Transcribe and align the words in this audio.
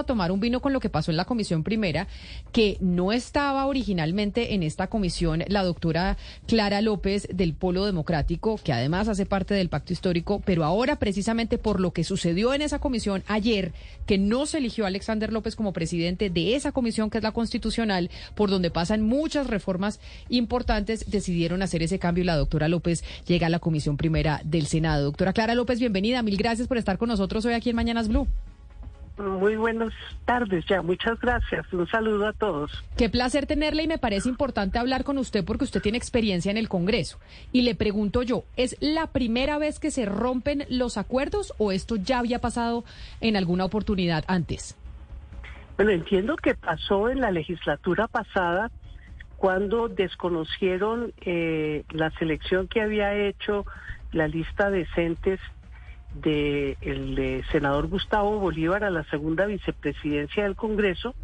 a 0.00 0.04
tomar 0.04 0.32
un 0.32 0.40
vino 0.40 0.60
con 0.60 0.72
lo 0.72 0.80
que 0.80 0.88
pasó 0.88 1.10
en 1.10 1.16
la 1.16 1.24
comisión 1.24 1.62
primera, 1.62 2.06
que 2.52 2.76
no 2.80 3.12
estaba 3.12 3.66
originalmente 3.66 4.54
en 4.54 4.62
esta 4.62 4.88
comisión 4.88 5.44
la 5.48 5.62
doctora 5.62 6.16
Clara 6.46 6.80
López 6.80 7.28
del 7.32 7.54
Polo 7.54 7.84
Democrático, 7.84 8.58
que 8.62 8.72
además 8.72 9.08
hace 9.08 9.26
parte 9.26 9.54
del 9.54 9.68
pacto 9.68 9.92
histórico, 9.92 10.40
pero 10.44 10.64
ahora 10.64 10.96
precisamente 10.96 11.58
por 11.58 11.80
lo 11.80 11.92
que 11.92 12.04
sucedió 12.04 12.54
en 12.54 12.62
esa 12.62 12.78
comisión 12.78 13.22
ayer, 13.26 13.72
que 14.06 14.18
no 14.18 14.46
se 14.46 14.58
eligió 14.58 14.84
a 14.84 14.88
Alexander 14.88 15.32
López 15.32 15.56
como 15.56 15.72
presidente 15.72 16.30
de 16.30 16.54
esa 16.54 16.72
comisión 16.72 17.10
que 17.10 17.18
es 17.18 17.24
la 17.24 17.32
constitucional, 17.32 18.10
por 18.34 18.50
donde 18.50 18.70
pasan 18.70 19.02
muchas 19.02 19.46
reformas 19.46 20.00
importantes, 20.28 21.10
decidieron 21.10 21.62
hacer 21.62 21.82
ese 21.82 21.98
cambio 21.98 22.22
y 22.22 22.26
la 22.26 22.36
doctora 22.36 22.68
López 22.68 23.04
llega 23.26 23.46
a 23.46 23.50
la 23.50 23.58
comisión 23.58 23.96
primera 23.96 24.40
del 24.44 24.66
Senado. 24.66 25.04
Doctora 25.04 25.32
Clara 25.32 25.54
López, 25.54 25.78
bienvenida. 25.78 26.22
Mil 26.22 26.36
gracias 26.36 26.68
por 26.68 26.78
estar 26.78 26.98
con 26.98 27.08
nosotros 27.08 27.44
hoy 27.44 27.54
aquí 27.54 27.70
en 27.70 27.76
Mañanas 27.76 28.08
Blue. 28.08 28.26
Muy 29.18 29.56
buenas 29.56 29.92
tardes 30.24 30.64
ya, 30.66 30.80
muchas 30.80 31.18
gracias. 31.20 31.70
Un 31.72 31.88
saludo 31.88 32.28
a 32.28 32.32
todos. 32.32 32.70
Qué 32.96 33.08
placer 33.08 33.46
tenerle 33.46 33.82
y 33.82 33.88
me 33.88 33.98
parece 33.98 34.28
importante 34.28 34.78
hablar 34.78 35.02
con 35.02 35.18
usted 35.18 35.44
porque 35.44 35.64
usted 35.64 35.82
tiene 35.82 35.98
experiencia 35.98 36.50
en 36.50 36.56
el 36.56 36.68
Congreso. 36.68 37.18
Y 37.52 37.62
le 37.62 37.74
pregunto 37.74 38.22
yo, 38.22 38.44
¿es 38.56 38.76
la 38.80 39.08
primera 39.08 39.58
vez 39.58 39.80
que 39.80 39.90
se 39.90 40.06
rompen 40.06 40.64
los 40.68 40.98
acuerdos 40.98 41.52
o 41.58 41.72
esto 41.72 41.96
ya 41.96 42.20
había 42.20 42.40
pasado 42.40 42.84
en 43.20 43.36
alguna 43.36 43.64
oportunidad 43.64 44.24
antes? 44.28 44.76
Bueno, 45.76 45.90
entiendo 45.90 46.36
que 46.36 46.54
pasó 46.54 47.08
en 47.08 47.20
la 47.20 47.32
legislatura 47.32 48.06
pasada 48.06 48.70
cuando 49.36 49.88
desconocieron 49.88 51.12
eh, 51.22 51.84
la 51.90 52.10
selección 52.18 52.68
que 52.68 52.82
había 52.82 53.14
hecho 53.14 53.64
la 54.12 54.28
lista 54.28 54.70
de 54.70 54.78
decentes 54.78 55.40
del 56.14 57.44
senador 57.52 57.88
Gustavo 57.88 58.38
Bolívar 58.38 58.84
a 58.84 58.90
la 58.90 59.04
segunda 59.04 59.46
vicepresidencia 59.46 60.44
del 60.44 60.56
Congreso 60.56 61.14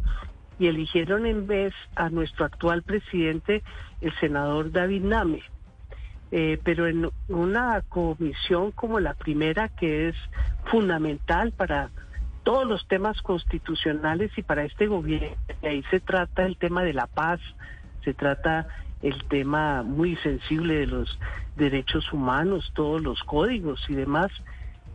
y 0.59 0.67
eligieron 0.67 1.25
en 1.25 1.47
vez 1.47 1.73
a 1.95 2.09
nuestro 2.09 2.45
actual 2.45 2.83
presidente, 2.83 3.63
el 4.01 4.13
senador 4.19 4.71
David 4.71 5.03
Name. 5.03 5.41
Eh, 6.31 6.59
pero 6.63 6.87
en 6.87 7.09
una 7.27 7.81
comisión 7.87 8.71
como 8.71 8.99
la 8.99 9.13
primera, 9.13 9.69
que 9.69 10.09
es 10.09 10.15
fundamental 10.65 11.51
para 11.51 11.91
todos 12.43 12.67
los 12.67 12.87
temas 12.87 13.21
constitucionales 13.21 14.31
y 14.37 14.43
para 14.43 14.63
este 14.63 14.87
gobierno, 14.87 15.35
ahí 15.63 15.83
se 15.89 15.99
trata 15.99 16.45
el 16.45 16.57
tema 16.57 16.83
de 16.83 16.93
la 16.93 17.07
paz, 17.07 17.39
se 18.03 18.13
trata 18.13 18.67
el 19.01 19.23
tema 19.25 19.83
muy 19.83 20.15
sensible 20.17 20.75
de 20.75 20.87
los 20.87 21.19
derechos 21.55 22.11
humanos, 22.11 22.71
todos 22.75 23.01
los 23.01 23.21
códigos 23.23 23.83
y 23.89 23.95
demás, 23.95 24.31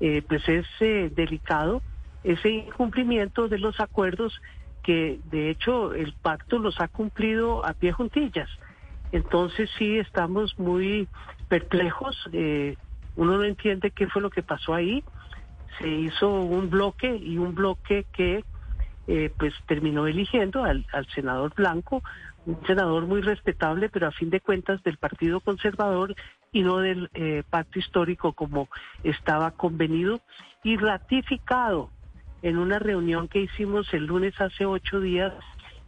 eh, 0.00 0.22
pues 0.26 0.48
es 0.48 0.66
eh, 0.80 1.10
delicado 1.14 1.82
ese 2.24 2.48
incumplimiento 2.50 3.48
de 3.48 3.58
los 3.58 3.80
acuerdos 3.80 4.40
que 4.82 5.20
de 5.24 5.50
hecho 5.50 5.92
el 5.92 6.14
pacto 6.14 6.58
los 6.58 6.80
ha 6.80 6.88
cumplido 6.88 7.64
a 7.66 7.74
pie 7.74 7.92
juntillas. 7.92 8.48
Entonces 9.12 9.68
sí 9.78 9.98
estamos 9.98 10.58
muy 10.58 11.08
perplejos, 11.48 12.16
eh, 12.32 12.76
uno 13.16 13.36
no 13.36 13.44
entiende 13.44 13.90
qué 13.90 14.06
fue 14.06 14.22
lo 14.22 14.30
que 14.30 14.42
pasó 14.42 14.74
ahí. 14.74 15.04
Se 15.78 15.88
hizo 15.88 16.30
un 16.30 16.70
bloque 16.70 17.14
y 17.16 17.38
un 17.38 17.54
bloque 17.54 18.06
que 18.12 18.44
pues 19.38 19.52
terminó 19.66 20.06
eligiendo 20.06 20.62
al 20.62 20.86
senador 21.12 21.52
Blanco, 21.56 22.00
un 22.46 22.64
senador 22.64 23.06
muy 23.06 23.22
respetable, 23.22 23.88
pero 23.88 24.06
a 24.06 24.12
fin 24.12 24.30
de 24.30 24.40
cuentas 24.40 24.80
del 24.84 24.98
Partido 24.98 25.40
Conservador 25.40 26.14
y 26.52 26.62
no 26.62 26.78
del 26.78 27.10
eh, 27.14 27.42
pacto 27.48 27.78
histórico 27.78 28.32
como 28.32 28.68
estaba 29.04 29.52
convenido 29.52 30.20
y 30.62 30.76
ratificado 30.76 31.90
en 32.42 32.58
una 32.58 32.78
reunión 32.78 33.28
que 33.28 33.40
hicimos 33.40 33.92
el 33.92 34.06
lunes 34.06 34.40
hace 34.40 34.64
ocho 34.64 35.00
días 35.00 35.32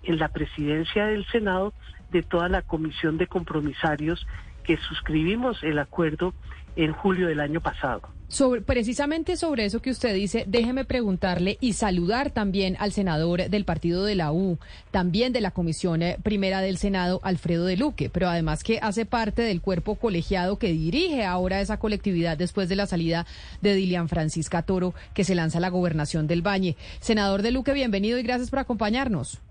en 0.02 0.18
la 0.18 0.28
presidencia 0.28 1.06
del 1.06 1.26
Senado 1.26 1.72
de 2.10 2.22
toda 2.22 2.48
la 2.48 2.62
comisión 2.62 3.16
de 3.18 3.26
compromisarios 3.26 4.26
que 4.64 4.76
suscribimos 4.76 5.62
el 5.62 5.78
acuerdo 5.78 6.34
en 6.76 6.92
julio 6.92 7.28
del 7.28 7.40
año 7.40 7.60
pasado. 7.60 8.02
Sobre, 8.32 8.62
precisamente 8.62 9.36
sobre 9.36 9.66
eso 9.66 9.82
que 9.82 9.90
usted 9.90 10.14
dice, 10.14 10.44
déjeme 10.46 10.86
preguntarle 10.86 11.58
y 11.60 11.74
saludar 11.74 12.30
también 12.30 12.78
al 12.78 12.90
senador 12.90 13.50
del 13.50 13.66
partido 13.66 14.06
de 14.06 14.14
la 14.14 14.32
U, 14.32 14.58
también 14.90 15.34
de 15.34 15.42
la 15.42 15.50
Comisión 15.50 16.00
eh, 16.00 16.16
Primera 16.22 16.62
del 16.62 16.78
Senado, 16.78 17.20
Alfredo 17.24 17.66
de 17.66 17.76
Luque, 17.76 18.08
pero 18.08 18.30
además 18.30 18.64
que 18.64 18.78
hace 18.80 19.04
parte 19.04 19.42
del 19.42 19.60
cuerpo 19.60 19.96
colegiado 19.96 20.58
que 20.58 20.72
dirige 20.72 21.26
ahora 21.26 21.60
esa 21.60 21.78
colectividad 21.78 22.38
después 22.38 22.70
de 22.70 22.76
la 22.76 22.86
salida 22.86 23.26
de 23.60 23.74
Dilian 23.74 24.08
Francisca 24.08 24.62
Toro, 24.62 24.94
que 25.12 25.24
se 25.24 25.34
lanza 25.34 25.58
a 25.58 25.60
la 25.60 25.68
gobernación 25.68 26.26
del 26.26 26.40
Bañe. 26.40 26.74
Senador 27.00 27.42
de 27.42 27.50
Luque, 27.50 27.74
bienvenido 27.74 28.18
y 28.18 28.22
gracias 28.22 28.48
por 28.48 28.60
acompañarnos. 28.60 29.42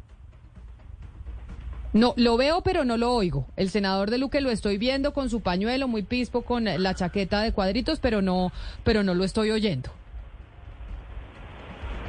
No, 1.93 2.13
lo 2.15 2.37
veo, 2.37 2.61
pero 2.61 2.85
no 2.85 2.97
lo 2.97 3.11
oigo. 3.11 3.47
El 3.57 3.69
senador 3.69 4.09
de 4.09 4.17
Luque 4.17 4.39
lo 4.41 4.49
estoy 4.49 4.77
viendo 4.77 5.13
con 5.13 5.29
su 5.29 5.41
pañuelo 5.41 5.87
muy 5.87 6.03
pispo, 6.03 6.43
con 6.43 6.65
la 6.65 6.95
chaqueta 6.95 7.41
de 7.41 7.51
cuadritos, 7.51 7.99
pero 7.99 8.21
no, 8.21 8.51
pero 8.83 9.03
no 9.03 9.13
lo 9.13 9.23
estoy 9.23 9.51
oyendo. 9.51 9.89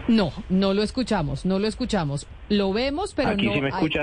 No, 0.08 0.32
no 0.48 0.74
lo 0.74 0.82
escuchamos, 0.82 1.46
no 1.46 1.58
lo 1.58 1.68
escuchamos. 1.68 2.26
Lo 2.48 2.72
vemos, 2.72 3.14
pero 3.14 3.34
no. 3.36 3.52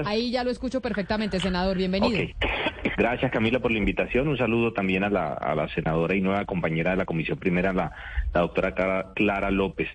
ahí, 0.06 0.32
ya 0.32 0.44
lo 0.44 0.50
escucho 0.50 0.82
perfectamente, 0.82 1.40
senador. 1.40 1.78
Bienvenido. 1.78 2.20
Gracias, 2.98 3.32
Camila, 3.32 3.60
por 3.60 3.72
la 3.72 3.78
invitación. 3.78 4.28
Un 4.28 4.38
saludo 4.38 4.74
también 4.74 5.04
a 5.04 5.10
la, 5.10 5.34
a 5.34 5.56
la 5.56 5.68
senadora 5.70 6.16
y 6.16 6.22
nueva 6.22 6.46
compañera 6.46 6.92
de 6.92 6.98
la 6.98 7.06
Comisión 7.06 7.38
Primera, 7.38 7.74
la, 7.74 7.92
la 8.34 8.42
doctora 8.42 8.74
Clara, 9.14 9.52
López. 9.52 9.88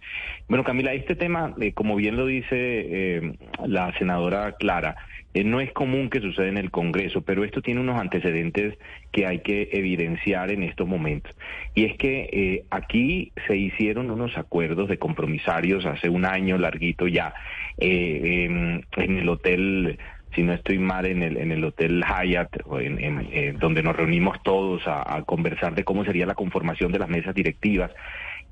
Bueno, 0.48 0.62
Camila, 0.64 0.92
este 0.92 1.16
tema, 1.16 1.54
eh, 1.60 1.72
como 1.72 1.96
bien 1.96 2.16
lo 2.16 2.26
dice 2.26 2.46
eh, 2.52 3.38
la 3.66 3.96
senadora 3.98 4.52
Clara, 4.52 4.96
no 5.42 5.60
es 5.60 5.72
común 5.72 6.10
que 6.10 6.20
suceda 6.20 6.46
en 6.46 6.58
el 6.58 6.70
Congreso, 6.70 7.22
pero 7.22 7.42
esto 7.42 7.60
tiene 7.60 7.80
unos 7.80 8.00
antecedentes 8.00 8.78
que 9.10 9.26
hay 9.26 9.40
que 9.40 9.70
evidenciar 9.72 10.52
en 10.52 10.62
estos 10.62 10.86
momentos. 10.86 11.36
Y 11.74 11.86
es 11.86 11.96
que 11.96 12.28
eh, 12.32 12.64
aquí 12.70 13.32
se 13.48 13.56
hicieron 13.56 14.10
unos 14.12 14.38
acuerdos 14.38 14.88
de 14.88 14.98
compromisarios 14.98 15.86
hace 15.86 16.08
un 16.08 16.24
año 16.24 16.56
larguito 16.56 17.08
ya 17.08 17.34
eh, 17.78 18.44
en, 18.44 19.18
el 19.18 19.28
hotel 19.28 19.98
si 20.34 20.42
no 20.42 20.52
estoy 20.52 20.78
mal, 20.78 21.06
en 21.06 21.22
el, 21.22 21.36
en 21.36 21.52
el 21.52 21.64
Hotel 21.64 22.02
Hyatt, 22.02 22.56
en, 22.80 23.56
donde 23.58 23.84
nos 23.84 23.94
reunimos 23.94 24.42
todos 24.42 24.82
a, 24.86 25.22
conversar 25.22 25.76
de 25.76 25.84
cómo 25.84 26.04
sería 26.04 26.26
la 26.26 26.34
conformación 26.34 26.90
de 26.90 26.98
las 26.98 27.08
mesas 27.08 27.36
directivas 27.36 27.92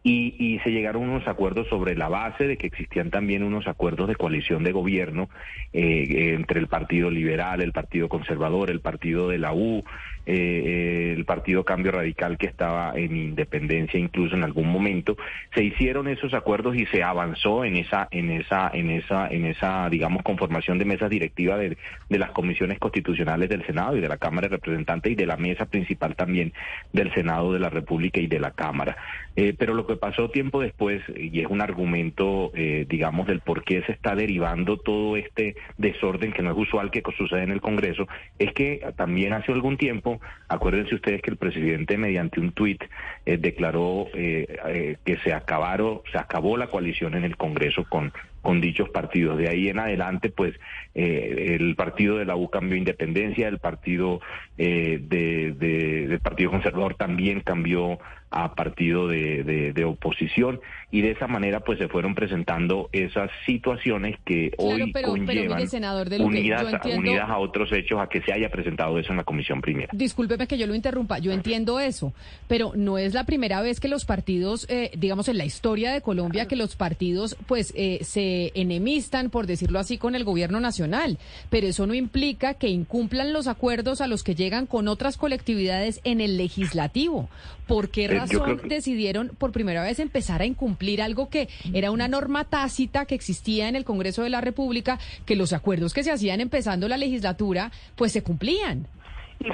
y, 0.05 0.35
y, 0.39 0.59
se 0.61 0.71
llegaron 0.71 1.09
unos 1.09 1.29
acuerdos 1.29 1.69
sobre 1.69 1.95
la 1.95 2.09
base 2.09 2.47
de 2.47 2.57
que 2.57 2.67
existían 2.67 3.11
también 3.11 3.45
unos 3.45 3.69
acuerdos 3.69 4.09
de 4.09 4.17
coalición 4.17 4.65
de 4.65 4.73
gobierno 4.73 5.29
eh, 5.73 6.35
entre 6.35 6.59
el 6.59 6.67
Partido 6.67 7.09
Liberal, 7.09 7.61
el 7.61 7.73
Partido 7.73 8.09
Conservador, 8.09 8.71
el 8.71 8.81
Partido 8.81 9.29
de 9.29 9.39
la 9.39 9.53
U, 9.53 9.85
eh, 10.27 11.15
el 11.16 11.25
Partido 11.25 11.65
Cambio 11.65 11.93
Radical 11.93 12.38
que 12.38 12.47
estaba 12.47 12.93
en 12.94 13.16
independencia 13.16 13.99
incluso 13.99 14.34
en 14.34 14.44
algún 14.44 14.69
momento. 14.69 15.16
Se 15.55 15.62
hicieron 15.62 16.09
esos 16.09 16.34
acuerdos 16.34 16.77
y 16.77 16.87
se 16.87 17.03
avanzó 17.03 17.65
en 17.65 17.77
esa, 17.77 18.09
en 18.10 18.31
esa, 18.31 18.71
en 18.72 18.91
esa, 18.91 19.28
en 19.28 19.47
esa, 19.47 19.88
digamos, 19.88 20.22
conformación 20.22 20.78
de 20.78 20.84
mesas 20.84 21.10
directivas 21.10 21.59
de, 21.59 21.77
de 22.09 22.19
las 22.19 22.31
comisiones 22.31 22.78
constitucionales 22.78 23.49
del 23.49 23.65
Senado 23.66 23.97
y 23.97 24.00
de 24.00 24.09
la 24.09 24.19
Cámara 24.19 24.49
de 24.49 24.56
Representantes 24.56 25.12
y 25.12 25.15
de 25.15 25.27
la 25.27 25.37
mesa 25.37 25.66
principal 25.66 26.15
también 26.15 26.53
del 26.93 27.12
Senado 27.15 27.53
de 27.53 27.60
la 27.60 27.71
República 27.71 28.21
y 28.21 28.27
de 28.27 28.41
la 28.41 28.53
Cámara. 28.53 28.97
Eh, 29.34 29.54
pero 29.56 29.75
lo 29.75 29.87
que 29.87 29.97
pasó 29.97 30.28
tiempo 30.28 30.60
después, 30.60 31.03
y 31.16 31.41
es 31.41 31.47
un 31.49 31.62
argumento, 31.62 32.50
eh, 32.54 32.87
digamos, 32.89 33.27
del 33.27 33.41
por 33.41 33.65
qué 33.65 33.83
se 33.83 33.93
está 33.93 34.15
derivando 34.15 34.77
todo 34.77 35.16
este 35.16 35.56
desorden 35.78 36.33
que 36.33 36.43
no 36.43 36.50
es 36.53 36.59
usual 36.59 36.91
que 36.91 37.03
sucede 37.16 37.43
en 37.43 37.50
el 37.50 37.60
Congreso, 37.60 38.06
es 38.39 38.53
que 38.53 38.81
también 38.97 39.33
hace 39.33 39.53
algún 39.53 39.77
tiempo, 39.77 40.12
acuérdense 40.49 40.95
ustedes 40.95 41.23
que 41.23 41.31
el 41.31 41.37
presidente 41.37 41.97
mediante 41.97 42.41
un 42.41 42.53
tuit 42.53 42.83
eh, 43.27 43.37
declaró 43.37 44.09
que 44.12 45.19
se 45.23 45.33
acabaron, 45.33 46.00
se 46.11 46.19
acabó 46.19 46.56
la 46.56 46.69
coalición 46.69 47.15
en 47.15 47.25
el 47.25 47.37
Congreso 47.37 47.84
con 47.89 48.12
con 48.42 48.60
dichos 48.60 48.91
partidos. 48.91 49.38
De 49.38 49.48
ahí 49.48 49.69
en 49.69 49.78
adelante, 49.78 50.28
pues 50.28 50.54
el 50.94 51.74
partido 51.74 52.18
de 52.18 52.27
la 52.27 52.36
U 52.36 52.50
cambió 52.50 52.77
independencia, 52.77 53.48
el 53.48 53.59
partido 53.59 54.21
de, 54.56 55.54
del 55.59 56.21
Partido 56.21 56.50
Conservador 56.50 56.94
también 56.94 57.41
cambió 57.41 57.98
a 58.33 58.54
partido 58.54 59.09
de, 59.09 59.72
de, 59.74 59.84
oposición 59.84 60.60
y 60.91 61.03
de 61.03 61.10
esa 61.10 61.27
manera 61.27 61.60
pues 61.60 61.78
se 61.78 61.89
fueron 61.89 62.15
presentando 62.15 62.89
esas 62.92 63.30
situaciones 63.44 64.16
que 64.24 64.53
hoy 64.56 64.91
conllevan 64.92 65.68
senador 65.68 66.09
unidas, 66.21 66.65
unidas 66.97 67.28
a 67.28 67.38
otros 67.38 67.71
hechos 67.72 68.00
a 68.00 68.09
que 68.09 68.22
se 68.22 68.33
haya 68.33 68.48
presentado 68.48 68.98
eso 68.98 69.10
en 69.12 69.18
la 69.18 69.24
comisión 69.24 69.60
primera. 69.60 69.88
Discúlpeme 69.92 70.47
que 70.47 70.56
yo 70.56 70.66
lo 70.66 70.74
interrumpa, 70.74 71.18
yo 71.18 71.33
entiendo 71.33 71.78
eso, 71.78 72.15
pero 72.48 72.72
no 72.74 72.97
es 72.97 73.12
la 73.12 73.24
primera 73.24 73.60
vez 73.60 73.80
que 73.80 73.88
los 73.88 74.04
partidos, 74.04 74.66
eh, 74.71 74.91
digamos 74.97 75.28
en 75.28 75.36
la 75.36 75.45
historia 75.45 75.92
de 75.92 76.00
Colombia, 76.00 76.48
que 76.48 76.56
los 76.56 76.74
partidos 76.74 77.36
pues 77.47 77.72
eh, 77.77 77.98
se 78.03 78.32
enemistan, 78.55 79.31
por 79.31 79.47
decirlo 79.47 79.79
así, 79.79 79.99
con 79.99 80.15
el 80.15 80.25
gobierno 80.25 80.61
nacional, 80.61 81.19
pero 81.51 81.67
eso 81.67 81.87
no 81.87 81.95
implica 81.95 82.55
que 82.55 82.69
incumplan 82.69 83.33
los 83.33 83.47
acuerdos 83.47 84.01
a 84.01 84.07
los 84.07 84.23
que 84.23 84.34
llegan 84.34 84.67
con 84.67 84.89
otras 84.89 85.17
colectividades 85.17 86.01
en 86.05 86.21
el 86.21 86.37
legislativo. 86.37 87.29
¿Por 87.67 87.91
qué 87.91 88.09
razón 88.09 88.61
decidieron 88.69 89.31
por 89.39 89.53
primera 89.53 89.83
vez 89.83 89.99
empezar 89.99 90.43
a 90.43 90.47
incumplir 90.47 91.01
algo 91.01 91.29
que 91.29 91.49
era 91.73 91.91
una 91.91 92.09
norma 92.09 92.45
tácita 92.45 93.07
que 93.07 93.15
existía 93.15 93.69
en 93.69 93.77
el 93.77 93.84
Congreso 93.84 94.23
de 94.23 94.31
la 94.31 94.41
República, 94.41 94.99
que 95.27 95.37
los 95.37 95.53
acuerdos 95.53 95.95
que 95.95 96.03
se 96.03 96.11
hacían 96.11 96.41
empezando 96.41 96.89
la 96.89 96.97
legislatura, 96.97 97.71
pues 97.97 98.13
se 98.13 98.23
cumplían? 98.23 98.87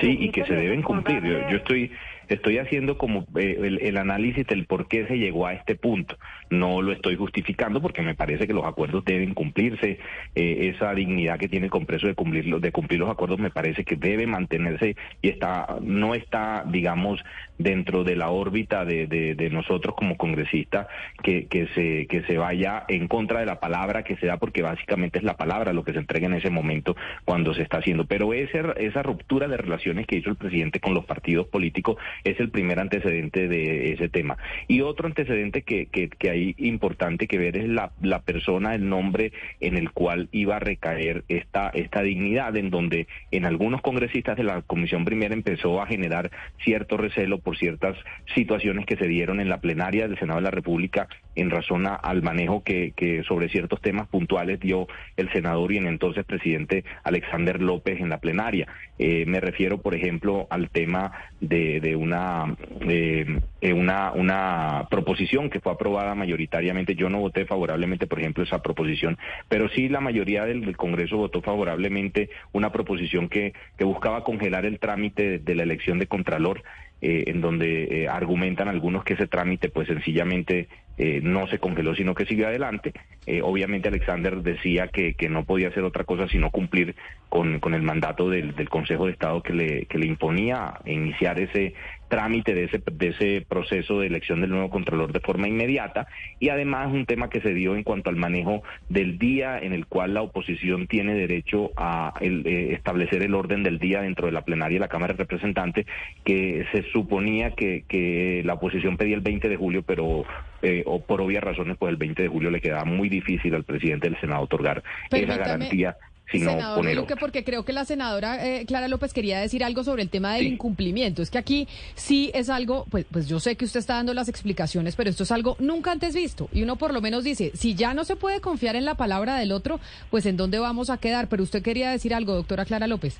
Sí, 0.00 0.16
y 0.20 0.30
que 0.30 0.44
se 0.44 0.52
deben 0.52 0.82
cumplir. 0.82 1.22
yo 1.22 1.56
estoy 1.56 1.90
Estoy 2.28 2.58
haciendo 2.58 2.98
como 2.98 3.26
eh, 3.36 3.78
el, 3.80 3.96
análisis 3.96 4.46
del 4.46 4.66
por 4.66 4.86
qué 4.86 5.06
se 5.06 5.18
llegó 5.18 5.46
a 5.46 5.54
este 5.54 5.74
punto. 5.74 6.16
No 6.50 6.82
lo 6.82 6.92
estoy 6.92 7.16
justificando 7.16 7.80
porque 7.80 8.02
me 8.02 8.14
parece 8.14 8.46
que 8.46 8.52
los 8.52 8.66
acuerdos 8.66 9.04
deben 9.04 9.34
cumplirse. 9.34 9.98
Eh, 10.34 10.72
esa 10.74 10.94
dignidad 10.94 11.38
que 11.38 11.48
tiene 11.48 11.66
el 11.66 11.70
Congreso 11.70 12.06
de 12.06 12.14
cumplir, 12.14 12.60
de 12.60 12.72
cumplir 12.72 13.00
los 13.00 13.10
acuerdos 13.10 13.38
me 13.38 13.50
parece 13.50 13.84
que 13.84 13.96
debe 13.96 14.26
mantenerse 14.26 14.96
y 15.22 15.28
está 15.28 15.78
no 15.80 16.14
está, 16.14 16.64
digamos, 16.68 17.22
dentro 17.58 18.04
de 18.04 18.16
la 18.16 18.30
órbita 18.30 18.84
de, 18.84 19.48
nosotros 19.50 19.94
como 19.96 20.16
congresistas 20.16 20.86
que, 21.22 21.46
que, 21.46 21.66
se, 21.74 22.06
que 22.06 22.22
se 22.22 22.36
vaya 22.36 22.84
en 22.88 23.08
contra 23.08 23.40
de 23.40 23.46
la 23.46 23.60
palabra 23.60 24.04
que 24.04 24.16
se 24.16 24.26
da 24.26 24.36
porque 24.36 24.62
básicamente 24.62 25.18
es 25.18 25.24
la 25.24 25.36
palabra 25.36 25.72
lo 25.72 25.84
que 25.84 25.92
se 25.92 25.98
entrega 25.98 26.26
en 26.26 26.34
ese 26.34 26.50
momento 26.50 26.96
cuando 27.24 27.54
se 27.54 27.62
está 27.62 27.78
haciendo. 27.78 28.04
Pero 28.06 28.32
ese, 28.34 28.62
esa 28.76 29.02
ruptura 29.02 29.48
de 29.48 29.56
relaciones 29.56 30.06
que 30.06 30.16
hizo 30.16 30.30
el 30.30 30.36
presidente 30.36 30.80
con 30.80 30.94
los 30.94 31.04
partidos 31.04 31.46
políticos 31.48 31.96
es 32.24 32.38
el 32.40 32.50
primer 32.50 32.78
antecedente 32.78 33.48
de 33.48 33.92
ese 33.92 34.08
tema. 34.08 34.36
Y 34.68 34.82
otro 34.82 35.06
antecedente 35.06 35.62
que, 35.62 35.86
que, 35.86 36.30
hay 36.30 36.54
importante 36.58 37.26
que 37.26 37.38
ver 37.38 37.56
es 37.56 37.68
la, 37.68 37.92
la 38.02 38.20
persona, 38.20 38.74
el 38.74 38.88
nombre 38.88 39.32
en 39.60 39.76
el 39.76 39.90
cual 39.92 40.28
iba 40.32 40.56
a 40.56 40.60
recaer 40.60 41.24
esta, 41.28 41.70
esta 41.70 42.02
dignidad, 42.02 42.56
en 42.56 42.70
donde 42.70 43.06
en 43.30 43.46
algunos 43.46 43.80
congresistas 43.80 44.36
de 44.36 44.44
la 44.44 44.62
Comisión 44.62 45.04
Primera 45.04 45.34
empezó 45.34 45.80
a 45.80 45.86
generar 45.86 46.30
cierto 46.64 46.96
recelo 46.96 47.38
por 47.48 47.56
ciertas 47.56 47.96
situaciones 48.34 48.84
que 48.84 48.96
se 48.96 49.08
dieron 49.08 49.40
en 49.40 49.48
la 49.48 49.62
plenaria 49.62 50.06
del 50.06 50.18
Senado 50.18 50.38
de 50.38 50.44
la 50.44 50.50
República 50.50 51.08
en 51.34 51.48
razón 51.48 51.86
al 51.86 52.22
manejo 52.22 52.62
que, 52.62 52.92
que 52.94 53.22
sobre 53.22 53.48
ciertos 53.48 53.80
temas 53.80 54.06
puntuales 54.08 54.60
dio 54.60 54.86
el 55.16 55.32
senador 55.32 55.72
y 55.72 55.78
en 55.78 55.86
entonces 55.86 56.26
presidente 56.26 56.84
Alexander 57.04 57.62
López 57.62 58.00
en 58.00 58.10
la 58.10 58.18
plenaria. 58.18 58.66
Eh, 58.98 59.24
me 59.26 59.40
refiero, 59.40 59.80
por 59.80 59.94
ejemplo, 59.94 60.46
al 60.50 60.68
tema 60.68 61.12
de, 61.40 61.80
de 61.80 61.94
una, 61.96 62.56
eh, 62.80 63.40
una, 63.72 64.12
una 64.12 64.88
proposición 64.90 65.48
que 65.48 65.60
fue 65.60 65.72
aprobada 65.72 66.14
mayoritariamente. 66.14 66.96
Yo 66.96 67.08
no 67.08 67.20
voté 67.20 67.46
favorablemente, 67.46 68.06
por 68.06 68.18
ejemplo, 68.18 68.42
esa 68.42 68.60
proposición, 68.60 69.16
pero 69.48 69.68
sí 69.70 69.88
la 69.88 70.00
mayoría 70.00 70.44
del, 70.44 70.76
Congreso 70.76 71.16
votó 71.16 71.40
favorablemente 71.40 72.28
una 72.52 72.70
proposición 72.72 73.28
que, 73.28 73.52
que 73.78 73.84
buscaba 73.84 74.22
congelar 74.22 74.66
el 74.66 74.78
trámite 74.78 75.38
de, 75.38 75.54
la 75.54 75.62
elección 75.62 75.98
de 75.98 76.06
Contralor. 76.06 76.62
Eh, 77.00 77.30
en 77.30 77.40
donde 77.40 77.84
eh, 77.84 78.08
argumentan 78.08 78.66
algunos 78.66 79.04
que 79.04 79.14
ese 79.14 79.28
trámite 79.28 79.68
pues 79.68 79.86
sencillamente 79.86 80.68
eh, 80.98 81.20
no 81.22 81.46
se 81.46 81.58
congeló, 81.58 81.94
sino 81.94 82.14
que 82.14 82.26
siguió 82.26 82.48
adelante. 82.48 82.92
Eh, 83.26 83.40
obviamente 83.42 83.88
Alexander 83.88 84.36
decía 84.42 84.88
que, 84.88 85.14
que, 85.14 85.28
no 85.28 85.44
podía 85.44 85.68
hacer 85.68 85.84
otra 85.84 86.04
cosa 86.04 86.26
sino 86.28 86.50
cumplir 86.50 86.96
con, 87.28 87.60
el 87.74 87.82
mandato 87.82 88.30
del, 88.30 88.56
del, 88.56 88.68
Consejo 88.68 89.06
de 89.06 89.12
Estado 89.12 89.42
que 89.42 89.52
le, 89.52 89.84
que 89.84 89.98
le 89.98 90.06
imponía 90.06 90.80
iniciar 90.86 91.38
ese 91.38 91.74
trámite 92.08 92.54
de 92.54 92.64
ese, 92.64 92.82
de 92.90 93.08
ese 93.08 93.46
proceso 93.46 94.00
de 94.00 94.06
elección 94.06 94.40
del 94.40 94.50
nuevo 94.50 94.70
Contralor 94.70 95.12
de 95.12 95.20
forma 95.20 95.46
inmediata 95.46 96.08
y 96.40 96.48
además 96.48 96.90
un 96.90 97.04
tema 97.04 97.28
que 97.28 97.42
se 97.42 97.52
dio 97.52 97.76
en 97.76 97.82
cuanto 97.82 98.08
al 98.10 98.16
manejo 98.16 98.62
del 98.88 99.18
día 99.18 99.58
en 99.58 99.74
el 99.74 99.86
cual 99.86 100.14
la 100.14 100.22
oposición 100.22 100.86
tiene 100.86 101.14
derecho 101.14 101.70
a 101.76 102.14
eh, 102.20 102.70
establecer 102.72 103.22
el 103.22 103.34
orden 103.34 103.62
del 103.62 103.78
día 103.78 104.00
dentro 104.00 104.26
de 104.26 104.32
la 104.32 104.42
plenaria 104.42 104.76
de 104.76 104.80
la 104.80 104.88
Cámara 104.88 105.12
de 105.12 105.18
Representantes 105.18 105.86
que 106.24 106.64
se 106.72 106.82
suponía 106.92 107.50
que, 107.50 107.84
que 107.86 108.42
la 108.44 108.54
oposición 108.54 108.96
pedía 108.96 109.16
el 109.16 109.20
20 109.20 109.48
de 109.50 109.56
julio 109.56 109.82
pero 109.82 110.24
eh, 110.62 110.82
o 110.86 111.00
por 111.00 111.20
obvias 111.20 111.42
razones, 111.42 111.76
pues 111.78 111.90
el 111.90 111.96
20 111.96 112.22
de 112.22 112.28
julio 112.28 112.50
le 112.50 112.60
quedaba 112.60 112.84
muy 112.84 113.08
difícil 113.08 113.54
al 113.54 113.64
presidente 113.64 114.08
del 114.08 114.20
Senado 114.20 114.42
otorgar 114.42 114.82
esa 115.10 115.36
garantía. 115.36 115.96
Sino 116.30 116.50
senador 116.50 116.94
Luque, 116.94 117.16
porque 117.16 117.42
creo 117.42 117.64
que 117.64 117.72
la 117.72 117.86
senadora 117.86 118.44
eh, 118.46 118.66
Clara 118.66 118.86
López 118.88 119.14
quería 119.14 119.40
decir 119.40 119.64
algo 119.64 119.82
sobre 119.82 120.02
el 120.02 120.10
tema 120.10 120.34
del 120.34 120.46
incumplimiento. 120.46 121.22
Es 121.22 121.30
que 121.30 121.38
aquí 121.38 121.68
sí 121.94 122.30
es 122.34 122.50
algo, 122.50 122.84
pues, 122.90 123.06
pues 123.10 123.28
yo 123.28 123.40
sé 123.40 123.56
que 123.56 123.64
usted 123.64 123.80
está 123.80 123.94
dando 123.94 124.12
las 124.12 124.28
explicaciones, 124.28 124.94
pero 124.94 125.08
esto 125.08 125.22
es 125.22 125.32
algo 125.32 125.56
nunca 125.58 125.90
antes 125.90 126.14
visto. 126.14 126.50
Y 126.52 126.62
uno 126.62 126.76
por 126.76 126.92
lo 126.92 127.00
menos 127.00 127.24
dice, 127.24 127.52
si 127.54 127.74
ya 127.74 127.94
no 127.94 128.04
se 128.04 128.14
puede 128.14 128.42
confiar 128.42 128.76
en 128.76 128.84
la 128.84 128.94
palabra 128.94 129.36
del 129.36 129.52
otro, 129.52 129.80
pues 130.10 130.26
en 130.26 130.36
dónde 130.36 130.58
vamos 130.58 130.90
a 130.90 130.98
quedar. 130.98 131.28
Pero 131.28 131.42
usted 131.42 131.62
quería 131.62 131.90
decir 131.90 132.12
algo, 132.12 132.34
doctora 132.34 132.66
Clara 132.66 132.86
López. 132.86 133.18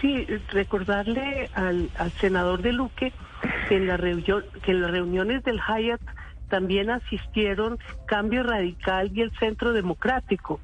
Sí, 0.00 0.24
recordarle 0.50 1.50
al, 1.54 1.90
senador 2.20 2.62
de 2.62 2.72
Luque 2.72 3.12
que 3.68 3.76
en, 3.76 3.88
la 3.88 3.96
reunión, 3.96 4.44
que 4.64 4.70
en 4.70 4.80
las 4.80 4.90
reuniones 4.92 5.42
del 5.42 5.58
Hyatt 5.58 6.00
también 6.52 6.90
asistieron 6.90 7.78
Cambio 8.04 8.42
Radical 8.42 9.10
y 9.14 9.22
el 9.22 9.32
Centro 9.38 9.72
Democrático. 9.72 10.60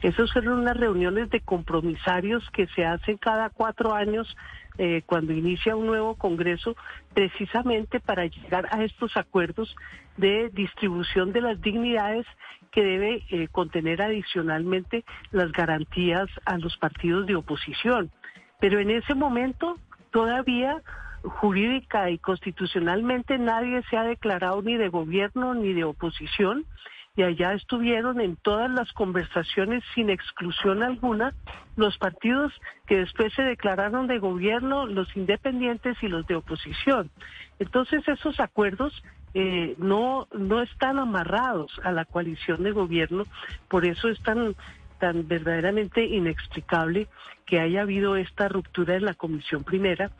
Esas 0.00 0.32
fueron 0.32 0.60
unas 0.60 0.76
reuniones 0.76 1.30
de 1.30 1.40
compromisarios 1.40 2.48
que 2.50 2.68
se 2.68 2.84
hacen 2.84 3.16
cada 3.16 3.50
cuatro 3.50 3.92
años 3.92 4.36
eh, 4.78 5.02
cuando 5.04 5.32
inicia 5.32 5.74
un 5.74 5.86
nuevo 5.86 6.14
Congreso, 6.14 6.76
precisamente 7.12 7.98
para 7.98 8.26
llegar 8.26 8.68
a 8.70 8.84
estos 8.84 9.16
acuerdos 9.16 9.74
de 10.16 10.48
distribución 10.50 11.32
de 11.32 11.40
las 11.40 11.60
dignidades 11.60 12.24
que 12.70 12.84
debe 12.84 13.24
eh, 13.28 13.48
contener 13.50 14.00
adicionalmente 14.00 15.04
las 15.32 15.50
garantías 15.50 16.28
a 16.44 16.56
los 16.56 16.76
partidos 16.76 17.26
de 17.26 17.34
oposición. 17.34 18.12
Pero 18.60 18.78
en 18.78 18.90
ese 18.90 19.16
momento 19.16 19.76
todavía 20.12 20.80
jurídica 21.24 22.10
y 22.10 22.18
constitucionalmente 22.18 23.38
nadie 23.38 23.82
se 23.88 23.96
ha 23.96 24.04
declarado 24.04 24.62
ni 24.62 24.76
de 24.76 24.88
gobierno 24.88 25.54
ni 25.54 25.72
de 25.72 25.84
oposición 25.84 26.66
y 27.14 27.22
allá 27.22 27.52
estuvieron 27.52 28.20
en 28.20 28.36
todas 28.36 28.70
las 28.70 28.90
conversaciones 28.92 29.84
sin 29.94 30.08
exclusión 30.08 30.82
alguna 30.82 31.34
los 31.76 31.98
partidos 31.98 32.52
que 32.86 32.98
después 32.98 33.32
se 33.34 33.42
declararon 33.42 34.06
de 34.06 34.18
gobierno, 34.18 34.86
los 34.86 35.14
independientes 35.16 35.96
y 36.02 36.08
los 36.08 36.26
de 36.26 36.36
oposición. 36.36 37.10
Entonces 37.58 38.06
esos 38.08 38.40
acuerdos 38.40 39.02
eh, 39.34 39.74
no, 39.78 40.26
no 40.32 40.62
están 40.62 40.98
amarrados 40.98 41.70
a 41.84 41.92
la 41.92 42.04
coalición 42.04 42.62
de 42.62 42.72
gobierno, 42.72 43.24
por 43.68 43.84
eso 43.84 44.08
es 44.08 44.22
tan, 44.22 44.54
tan 44.98 45.28
verdaderamente 45.28 46.04
inexplicable 46.04 47.08
que 47.44 47.60
haya 47.60 47.82
habido 47.82 48.16
esta 48.16 48.48
ruptura 48.48 48.96
en 48.96 49.04
la 49.04 49.14
Comisión 49.14 49.64
Primera 49.64 50.10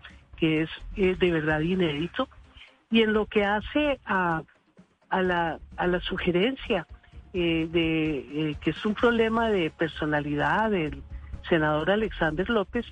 que 0.42 0.62
es 0.62 0.70
eh, 0.96 1.14
de 1.14 1.30
verdad 1.30 1.60
inédito. 1.60 2.28
Y 2.90 3.02
en 3.02 3.12
lo 3.12 3.26
que 3.26 3.44
hace 3.44 4.00
a, 4.04 4.42
la, 5.08 5.60
a 5.76 5.86
la 5.86 6.00
sugerencia 6.00 6.84
eh, 7.32 7.68
de 7.70 8.50
eh, 8.50 8.56
que 8.60 8.70
es 8.70 8.84
un 8.84 8.94
problema 8.94 9.50
de 9.50 9.70
personalidad 9.70 10.72
del 10.72 11.00
senador 11.48 11.92
Alexander 11.92 12.50
López, 12.50 12.84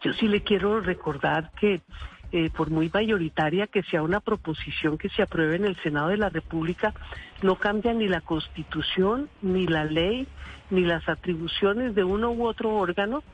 yo 0.00 0.14
sí 0.14 0.28
le 0.28 0.42
quiero 0.42 0.80
recordar 0.80 1.50
que 1.60 1.82
por 2.56 2.70
muy 2.70 2.88
mayoritaria 2.94 3.66
que 3.66 3.82
sea 3.82 4.04
una 4.04 4.20
proposición 4.20 4.96
que 4.96 5.08
se 5.08 5.20
apruebe 5.20 5.56
en 5.56 5.64
el 5.64 5.76
Senado 5.82 6.08
de 6.08 6.16
la 6.16 6.28
República, 6.28 6.94
no 7.42 7.56
cambia 7.56 7.92
ni 7.92 8.06
la 8.06 8.20
constitución, 8.20 9.28
ni 9.42 9.66
la 9.66 9.84
ley, 9.84 10.28
ni 10.70 10.82
las 10.82 11.08
atribuciones 11.08 11.96
de 11.96 12.04
uno 12.04 12.30
u 12.30 12.46
otro 12.46 12.72
órgano 12.76 13.24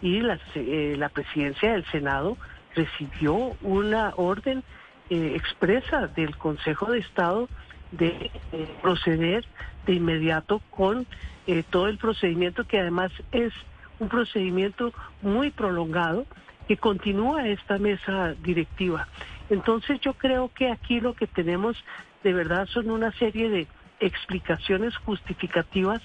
y 0.00 0.20
la 0.20 1.08
presidencia 1.10 1.72
del 1.72 1.84
Senado 1.92 2.38
recibió 2.76 3.56
una 3.62 4.12
orden 4.16 4.62
eh, 5.08 5.32
expresa 5.34 6.06
del 6.08 6.36
Consejo 6.36 6.90
de 6.90 6.98
Estado 6.98 7.48
de 7.90 8.30
eh, 8.52 8.68
proceder 8.82 9.44
de 9.86 9.94
inmediato 9.94 10.60
con 10.70 11.06
eh, 11.46 11.64
todo 11.68 11.88
el 11.88 11.96
procedimiento 11.96 12.64
que 12.64 12.78
además 12.78 13.10
es 13.32 13.52
un 13.98 14.08
procedimiento 14.08 14.92
muy 15.22 15.50
prolongado 15.50 16.26
que 16.68 16.76
continúa 16.76 17.48
esta 17.48 17.78
mesa 17.78 18.34
directiva. 18.42 19.08
Entonces 19.48 20.00
yo 20.00 20.14
creo 20.14 20.50
que 20.52 20.70
aquí 20.70 21.00
lo 21.00 21.14
que 21.14 21.26
tenemos 21.26 21.76
de 22.22 22.32
verdad 22.32 22.66
son 22.66 22.90
una 22.90 23.12
serie 23.12 23.48
de 23.48 23.66
explicaciones 24.00 24.96
justificativas 24.98 26.02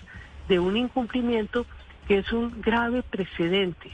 de 0.47 0.59
un 0.59 0.77
incumplimiento 0.77 1.65
que 2.07 2.19
es 2.19 2.31
un 2.31 2.61
grave 2.61 3.03
precedente 3.03 3.91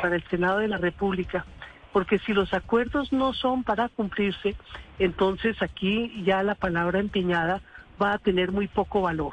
para 0.00 0.16
el 0.16 0.22
Senado 0.24 0.58
de 0.60 0.68
la 0.68 0.78
República 0.78 1.44
porque 1.94 2.18
si 2.18 2.32
los 2.32 2.52
acuerdos 2.52 3.12
no 3.12 3.32
son 3.32 3.62
para 3.62 3.88
cumplirse, 3.88 4.56
entonces 4.98 5.62
aquí 5.62 6.24
ya 6.26 6.42
la 6.42 6.56
palabra 6.56 6.98
empeñada 6.98 7.62
va 8.02 8.14
a 8.14 8.18
tener 8.18 8.50
muy 8.50 8.66
poco 8.66 9.02
valor. 9.02 9.32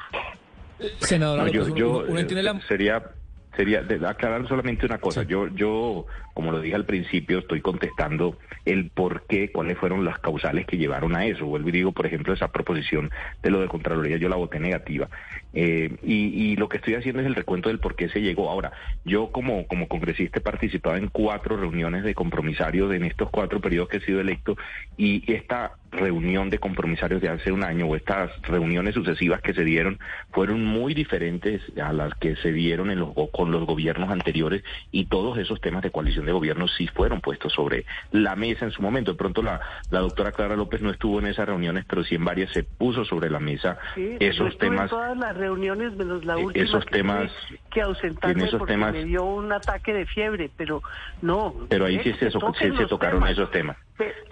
Senador, 1.00 1.50
yo, 1.50 1.74
yo 1.74 2.06
eh, 2.06 2.60
sería 2.68 3.10
sería 3.56 3.84
aclarar 4.08 4.46
solamente 4.48 4.86
una 4.86 4.98
cosa. 4.98 5.24
Yo, 5.24 5.48
yo, 5.48 6.06
como 6.34 6.52
lo 6.52 6.60
dije 6.60 6.74
al 6.74 6.86
principio, 6.86 7.40
estoy 7.40 7.60
contestando 7.60 8.38
el 8.64 8.90
por 8.90 9.26
qué, 9.26 9.50
cuáles 9.50 9.78
fueron 9.78 10.04
las 10.04 10.18
causales 10.18 10.66
que 10.66 10.78
llevaron 10.78 11.14
a 11.16 11.26
eso. 11.26 11.46
Vuelvo 11.46 11.68
y 11.68 11.72
digo, 11.72 11.92
por 11.92 12.06
ejemplo, 12.06 12.32
esa 12.32 12.48
proposición 12.48 13.10
de 13.42 13.50
lo 13.50 13.60
de 13.60 13.68
Contraloría, 13.68 14.16
yo 14.16 14.28
la 14.28 14.36
voté 14.36 14.58
negativa. 14.60 15.08
Eh, 15.54 15.96
y, 16.02 16.56
lo 16.56 16.68
que 16.68 16.76
estoy 16.76 16.94
haciendo 16.94 17.20
es 17.20 17.26
el 17.26 17.34
recuento 17.34 17.68
del 17.68 17.78
por 17.78 17.96
qué 17.96 18.08
se 18.08 18.20
llegó. 18.20 18.50
Ahora, 18.50 18.72
yo 19.04 19.32
como, 19.32 19.66
como 19.66 19.88
congresista 19.88 20.38
he 20.38 20.42
participado 20.42 20.96
en 20.96 21.08
cuatro 21.08 21.56
reuniones 21.56 22.04
de 22.04 22.14
compromisarios 22.14 22.92
en 22.92 23.04
estos 23.04 23.30
cuatro 23.30 23.60
periodos 23.60 23.88
que 23.88 23.96
he 23.98 24.00
sido 24.00 24.20
electo 24.20 24.56
y 24.96 25.30
esta 25.32 25.72
reunión 25.92 26.50
de 26.50 26.58
compromisarios 26.58 27.20
de 27.20 27.28
hace 27.28 27.52
un 27.52 27.62
año 27.62 27.86
o 27.86 27.96
estas 27.96 28.30
reuniones 28.42 28.94
sucesivas 28.94 29.42
que 29.42 29.52
se 29.54 29.62
dieron 29.62 29.98
fueron 30.32 30.64
muy 30.64 30.94
diferentes 30.94 31.60
a 31.78 31.92
las 31.92 32.14
que 32.14 32.34
se 32.36 32.50
dieron 32.50 32.90
en 32.90 32.98
los, 32.98 33.10
con 33.30 33.52
los 33.52 33.66
gobiernos 33.66 34.10
anteriores 34.10 34.64
y 34.90 35.06
todos 35.06 35.38
esos 35.38 35.60
temas 35.60 35.82
de 35.82 35.90
coalición 35.90 36.26
de 36.26 36.32
gobierno 36.32 36.66
sí 36.66 36.88
fueron 36.88 37.20
puestos 37.20 37.52
sobre 37.52 37.84
la 38.10 38.34
mesa 38.36 38.64
en 38.64 38.70
su 38.72 38.82
momento. 38.82 39.12
De 39.12 39.18
pronto 39.18 39.42
la, 39.42 39.60
la 39.90 40.00
doctora 40.00 40.32
Clara 40.32 40.56
López 40.56 40.80
no 40.80 40.90
estuvo 40.90 41.18
en 41.18 41.26
esas 41.26 41.46
reuniones, 41.46 41.84
pero 41.86 42.02
sí 42.04 42.14
en 42.14 42.24
varias 42.24 42.50
se 42.52 42.64
puso 42.64 43.04
sobre 43.04 43.30
la 43.30 43.38
mesa 43.38 43.78
esos 43.96 44.56
temas. 44.58 44.84
En 44.84 44.88
todas 44.88 45.16
las 45.16 45.36
reuniones 45.36 45.94
menos 45.96 46.24
la 46.24 46.34
e-, 46.34 46.44
última 46.44 46.64
esos 46.64 46.84
que 46.86 46.90
temas 46.90 47.32
que 47.70 47.82
ausentarme 47.82 48.44
esos 48.44 48.58
porque 48.58 48.72
temas, 48.74 48.92
me 48.92 49.04
dio 49.04 49.24
un 49.24 49.52
ataque 49.52 49.92
de 49.92 50.06
fiebre, 50.06 50.50
pero 50.56 50.82
no. 51.20 51.54
Pero 51.68 51.84
ahí 51.84 51.98
sí 52.02 52.12
se, 52.14 52.30
se, 52.30 52.86
tocaron 52.86 53.26
esos 53.26 53.50
temas. 53.50 53.76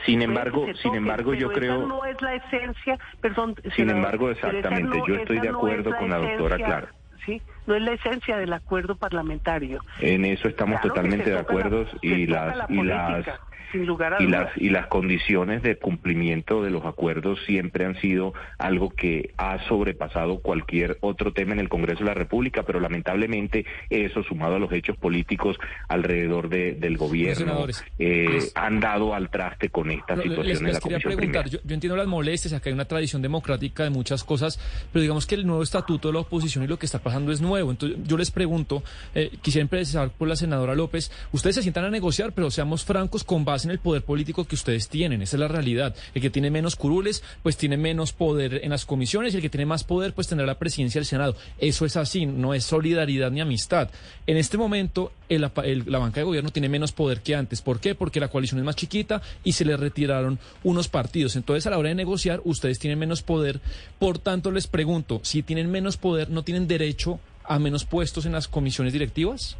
Sin 0.07 0.23
embargo, 0.23 0.67
sin 0.83 0.95
embargo, 0.95 1.35
yo 1.35 1.53
creo. 1.53 1.87
no 1.87 2.05
es 2.05 2.21
la 2.23 2.35
esencia, 2.35 2.99
perdón. 3.21 3.55
Sin 3.77 3.91
embargo, 3.91 4.31
exactamente, 4.31 5.01
yo 5.07 5.17
estoy 5.17 5.41
de 5.41 5.49
acuerdo 5.49 5.97
con 5.97 6.11
la 6.11 6.19
doctora 6.19 6.57
Clara. 6.57 6.95
Sí, 7.27 7.41
no 7.67 7.75
es 7.75 7.83
la 7.83 7.93
esencia 7.93 8.37
del 8.37 8.53
acuerdo 8.53 8.97
parlamentario. 8.97 9.81
En 10.01 10.25
eso 10.25 10.49
estamos 10.49 10.81
totalmente 10.81 11.31
de 11.31 11.39
acuerdo 11.39 11.87
y 12.03 12.27
las 12.27 12.69
y 12.71 12.83
las 12.83 13.27
y 13.73 14.27
las 14.27 14.57
y 14.57 14.69
las 14.71 14.87
condiciones 14.89 15.63
de 15.63 15.77
cumplimiento 15.77 16.63
de 16.63 16.71
los 16.71 16.85
acuerdos 16.85 17.39
siempre 17.47 17.85
han 17.85 18.01
sido 18.01 18.33
algo 18.59 18.91
que 18.91 19.33
ha 19.37 19.65
sobrepasado 19.69 20.41
cualquier 20.41 20.99
otro 21.01 21.33
tema 21.33 21.53
en 21.53 21.61
el 21.61 21.69
Congreso 21.69 22.01
de 22.01 22.07
la 22.07 22.15
República, 22.15 22.65
pero 22.65 22.81
lamentablemente 22.81 23.67
eso 23.89 24.23
sumado 24.25 24.57
a 24.57 24.59
los 24.59 24.73
hechos 24.73 24.97
políticos 24.97 25.57
alrededor 25.89 26.49
del 26.49 26.97
gobierno 26.97 27.67
eh, 27.99 28.39
han 28.55 28.81
dado 28.81 29.15
al 29.15 29.31
traste 29.31 29.69
con 29.69 29.91
esta 29.91 30.21
situación 30.21 30.65
de 30.65 30.73
la 30.73 30.81
quería 30.81 30.99
preguntar, 30.99 31.49
yo, 31.49 31.59
entiendo 31.69 31.97
las 31.97 32.07
molestias, 32.07 32.53
acá 32.53 32.71
hay 32.71 32.75
una 32.75 32.87
tradición 32.87 33.23
democrática 33.23 33.85
de 33.85 33.91
muchas 33.91 34.25
cosas, 34.25 34.59
pero 34.93 35.03
digamos 35.03 35.27
que 35.27 35.37
el 35.37 35.47
nuevo 35.47 35.63
estatuto 35.63 36.09
de 36.09 36.15
la 36.15 36.21
oposición 36.21 36.65
y 36.65 36.67
lo 36.67 36.79
que 36.79 36.87
está 36.87 36.99
pasando 36.99 37.31
es 37.33 37.41
nuevo. 37.41 37.50
Entonces 37.59 37.99
yo 38.07 38.17
les 38.17 38.31
pregunto, 38.31 38.83
eh, 39.15 39.31
quisiera 39.43 39.63
empezar 39.63 40.11
por 40.11 40.29
la 40.29 40.37
senadora 40.37 40.75
López, 40.75 41.11
ustedes 41.33 41.57
se 41.57 41.63
sientan 41.63 41.85
a 41.85 41.91
negociar, 41.91 42.33
pero 42.33 42.51
seamos 42.51 42.85
francos 42.85 43.25
con 43.25 43.45
base 43.45 43.67
en 43.67 43.73
el 43.73 43.79
poder 43.79 44.03
político 44.03 44.45
que 44.45 44.55
ustedes 44.55 44.89
tienen. 44.89 45.23
Esa 45.23 45.37
es 45.37 45.41
la 45.41 45.49
realidad. 45.49 45.95
El 46.15 46.23
que 46.23 46.31
tiene 46.31 46.51
menos 46.51 46.77
curules, 46.77 47.23
pues 47.43 47.57
tiene 47.57 47.77
menos 47.77 48.13
poder 48.13 48.61
en 48.63 48.71
las 48.71 48.87
comisiones 48.87 49.35
y 49.35 49.37
el 49.37 49.43
que 49.43 49.51
tiene 49.51 49.67
más 49.67 49.85
poder, 49.85 50.15
pues 50.15 50.29
tendrá 50.29 50.47
la 50.47 50.59
presidencia 50.59 50.99
del 50.99 51.07
Senado. 51.07 51.37
Eso 51.59 51.85
es 51.85 51.97
así, 51.97 52.27
no 52.27 52.55
es 52.55 52.65
solidaridad 52.65 53.31
ni 53.31 53.41
amistad. 53.41 53.91
En 54.27 54.37
este 54.37 54.59
momento, 54.59 55.13
la 55.39 55.99
banca 55.99 56.21
de 56.21 56.25
gobierno 56.25 56.51
tiene 56.51 56.69
menos 56.69 56.93
poder 56.93 57.21
que 57.23 57.35
antes. 57.35 57.63
¿Por 57.63 57.81
qué? 57.81 57.95
Porque 57.95 58.21
la 58.21 58.29
coalición 58.29 58.59
es 58.59 58.65
más 58.65 58.77
chiquita 58.77 59.23
y 59.45 59.53
se 59.53 59.65
le 59.65 59.77
retiraron 59.77 60.39
unos 60.65 60.89
partidos. 60.89 61.37
Entonces, 61.37 61.67
a 61.67 61.71
la 61.71 61.79
hora 61.79 61.91
de 61.91 61.95
negociar, 61.95 62.41
ustedes 62.45 62.79
tienen 62.79 62.99
menos 62.99 63.23
poder. 63.23 63.61
Por 63.99 64.19
tanto, 64.19 64.51
les 64.51 64.67
pregunto, 64.67 65.21
si 65.23 65.43
tienen 65.43 65.71
menos 65.71 65.97
poder, 65.97 66.31
¿no 66.31 66.43
tienen 66.43 66.67
derecho 66.67 67.21
a 67.45 67.59
menos 67.59 67.85
puestos 67.85 68.27
en 68.27 68.33
las 68.33 68.49
comisiones 68.49 68.93
directivas? 68.93 69.57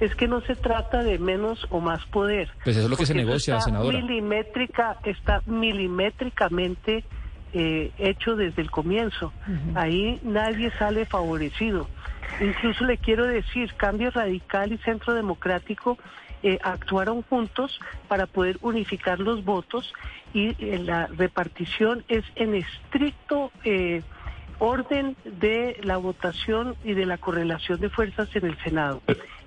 es 0.00 0.14
que 0.14 0.28
no 0.28 0.42
se 0.42 0.54
trata 0.54 1.02
de 1.02 1.18
menos 1.18 1.66
o 1.70 1.80
más 1.80 2.04
poder. 2.06 2.50
Pues 2.64 2.76
eso 2.76 2.84
es 2.84 2.90
lo 2.90 2.96
que 2.96 3.06
se 3.06 3.14
negocia, 3.14 3.60
senadora. 3.60 3.98
Milimétrica, 3.98 4.98
está 5.04 5.42
milimétricamente 5.46 7.04
eh, 7.52 7.92
hecho 7.98 8.36
desde 8.36 8.60
el 8.60 8.70
comienzo. 8.70 9.32
Ahí 9.74 10.20
nadie 10.22 10.70
sale 10.78 11.06
favorecido. 11.06 11.88
Incluso 12.40 12.84
le 12.84 12.98
quiero 12.98 13.26
decir, 13.26 13.74
Cambio 13.74 14.10
Radical 14.10 14.72
y 14.72 14.78
Centro 14.78 15.14
Democrático 15.14 15.98
eh, 16.42 16.58
actuaron 16.62 17.22
juntos 17.22 17.80
para 18.08 18.26
poder 18.26 18.58
unificar 18.60 19.20
los 19.20 19.44
votos 19.44 19.92
y 20.34 20.54
eh, 20.58 20.78
la 20.78 21.06
repartición 21.06 22.04
es 22.08 22.24
en 22.34 22.54
estricto 22.54 23.50
orden 24.58 25.16
de 25.24 25.78
la 25.82 25.96
votación 25.98 26.76
y 26.84 26.94
de 26.94 27.06
la 27.06 27.18
correlación 27.18 27.80
de 27.80 27.90
fuerzas 27.90 28.34
en 28.34 28.46
el 28.46 28.58
Senado. 28.58 29.02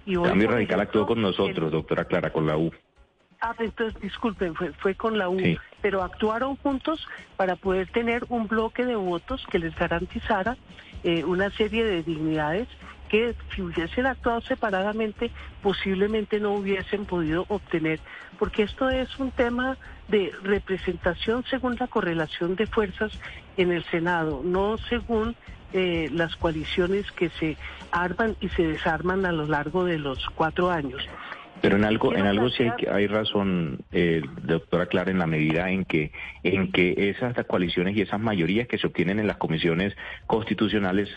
Y 0.06 0.16
Cambio 0.16 0.50
Radical 0.50 0.82
actuó 0.82 1.06
con 1.06 1.22
nosotros, 1.22 1.72
doctora 1.72 2.06
Clara, 2.06 2.32
con 2.32 2.46
la 2.46 2.58
U. 2.58 2.72
Ah, 3.42 3.56
entonces 3.60 4.02
disculpen, 4.02 4.54
fue, 4.54 4.74
fue 4.74 4.96
con 4.96 5.18
la 5.18 5.30
U, 5.30 5.40
pero 5.82 6.04
actuaron 6.04 6.58
juntos 6.58 7.08
para 7.38 7.56
poder 7.56 7.88
tener 7.88 8.26
un 8.28 8.48
bloque 8.48 8.86
de 8.86 8.96
votos 8.96 9.46
que 9.50 9.60
les 9.60 9.74
garantizara 9.76 10.58
eh, 11.04 11.24
una 11.24 11.50
serie 11.52 11.86
de 11.86 12.04
dignidades 12.04 12.68
que 13.08 13.34
si 13.56 13.62
hubiesen 13.62 14.06
actuado 14.06 14.42
separadamente 14.42 15.32
posiblemente 15.64 16.40
no 16.40 16.54
hubiesen 16.54 17.06
podido 17.06 17.46
obtener, 17.48 18.00
porque 18.38 18.64
esto 18.64 18.90
es 18.90 19.18
un 19.20 19.32
tema 19.32 19.78
de 20.10 20.32
representación 20.44 21.44
según 21.50 21.78
la 21.80 21.88
correlación 21.88 22.56
de 22.56 22.68
fuerzas 22.68 23.12
en 23.58 23.72
el 23.72 23.84
Senado, 23.86 24.42
no 24.44 24.78
según 24.78 25.36
eh, 25.72 26.10
las 26.12 26.36
coaliciones 26.36 27.12
que 27.12 27.30
se 27.30 27.58
arman 27.92 28.36
y 28.42 28.50
se 28.50 28.68
desarman 28.68 29.26
a 29.26 29.32
lo 29.32 29.48
largo 29.48 29.86
de 29.86 29.98
los 29.98 30.26
cuatro 30.36 30.70
años. 30.70 31.08
Pero 31.62 31.76
en 31.76 31.86
algo, 31.86 32.16
en 32.16 32.26
algo 32.26 32.50
sí 32.50 32.64
hay, 32.64 32.86
hay 32.92 33.08
razón, 33.08 33.80
eh, 33.92 34.22
doctora 34.44 34.86
Clara, 34.86 35.12
en 35.12 35.20
la 35.20 35.28
medida 35.28 35.70
en 35.70 35.86
que, 35.86 36.12
en 36.44 36.72
que 36.72 37.10
esas 37.10 37.36
coaliciones 37.46 37.96
y 37.96 38.02
esas 38.02 38.20
mayorías 38.20 38.68
que 38.68 38.78
se 38.78 38.88
obtienen 38.88 39.20
en 39.20 39.28
las 39.28 39.38
comisiones 39.38 39.96
constitucionales 40.28 41.10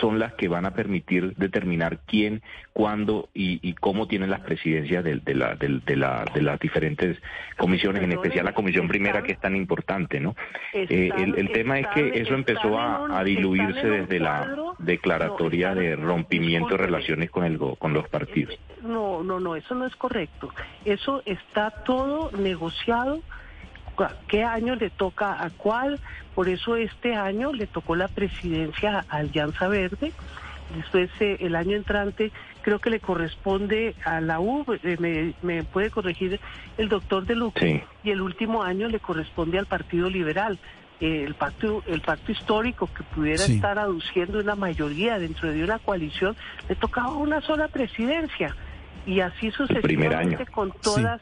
son 0.00 0.18
las 0.18 0.34
que 0.34 0.48
van 0.48 0.66
a 0.66 0.74
permitir 0.74 1.34
determinar 1.36 2.00
quién, 2.06 2.42
cuándo 2.72 3.28
y, 3.34 3.72
cómo 3.74 4.06
tienen 4.06 4.30
las 4.30 4.40
presidencias 4.40 5.02
de, 5.04 5.20
la, 5.34 5.54
de, 5.54 5.96
la, 5.96 6.24
de 6.34 6.42
las 6.42 6.60
diferentes 6.60 7.18
comisiones, 7.56 8.02
en 8.02 8.12
especial 8.12 8.44
la 8.44 8.54
comisión 8.54 8.88
primera 8.88 9.22
que 9.22 9.32
es 9.32 9.40
tan 9.40 9.56
importante, 9.56 10.20
¿no? 10.20 10.34
Eh, 10.72 11.10
el, 11.16 11.50
tema 11.52 11.78
es 11.78 11.86
que 11.88 12.20
eso 12.20 12.34
empezó 12.34 12.78
a, 12.78 13.22
diluirse 13.24 13.86
desde 13.86 14.18
la 14.18 14.74
declaratoria 14.78 15.74
de 15.74 15.96
rompimiento 15.96 16.70
de 16.70 16.76
relaciones 16.76 17.30
con, 17.30 17.44
el, 17.44 17.58
con 17.58 17.92
los 17.92 18.08
partidos. 18.08 18.58
No, 18.82 19.22
no, 19.22 19.38
no, 19.38 19.54
eso 19.54 19.74
no 19.74 19.81
es 19.86 19.96
correcto. 19.96 20.50
Eso 20.84 21.22
está 21.24 21.70
todo 21.70 22.30
negociado. 22.32 23.20
¿Qué 24.26 24.42
año 24.42 24.74
le 24.74 24.90
toca 24.90 25.42
a 25.42 25.50
cuál? 25.50 26.00
Por 26.34 26.48
eso 26.48 26.76
este 26.76 27.14
año 27.14 27.52
le 27.52 27.66
tocó 27.66 27.94
la 27.94 28.08
presidencia 28.08 29.04
a 29.08 29.18
Alianza 29.18 29.68
Verde. 29.68 30.12
Después 30.74 31.10
eh, 31.20 31.36
el 31.40 31.54
año 31.54 31.76
entrante 31.76 32.32
creo 32.62 32.78
que 32.78 32.90
le 32.90 33.00
corresponde 33.00 33.94
a 34.04 34.20
la 34.20 34.40
U, 34.40 34.64
eh, 34.82 35.34
me, 35.42 35.62
puede 35.64 35.90
corregir 35.90 36.40
el 36.78 36.88
doctor 36.88 37.26
de 37.26 37.34
Luque, 37.34 37.84
y 38.02 38.10
el 38.10 38.22
último 38.22 38.62
año 38.62 38.88
le 38.88 39.00
corresponde 39.00 39.58
al 39.58 39.66
Partido 39.66 40.08
Liberal. 40.08 40.58
Eh, 41.00 41.24
el 41.26 41.34
pacto 41.34 41.82
el 41.88 42.00
pacto 42.00 42.30
histórico 42.30 42.88
que 42.96 43.02
pudiera 43.02 43.44
estar 43.44 43.76
aduciendo 43.76 44.38
una 44.38 44.54
mayoría 44.54 45.18
dentro 45.18 45.50
de 45.50 45.64
una 45.64 45.80
coalición 45.80 46.36
le 46.68 46.76
tocaba 46.76 47.14
una 47.14 47.40
sola 47.40 47.66
presidencia 47.66 48.54
y 49.06 49.20
así 49.20 49.50
sucesivamente 49.50 50.46
con 50.46 50.72
todas 50.72 51.20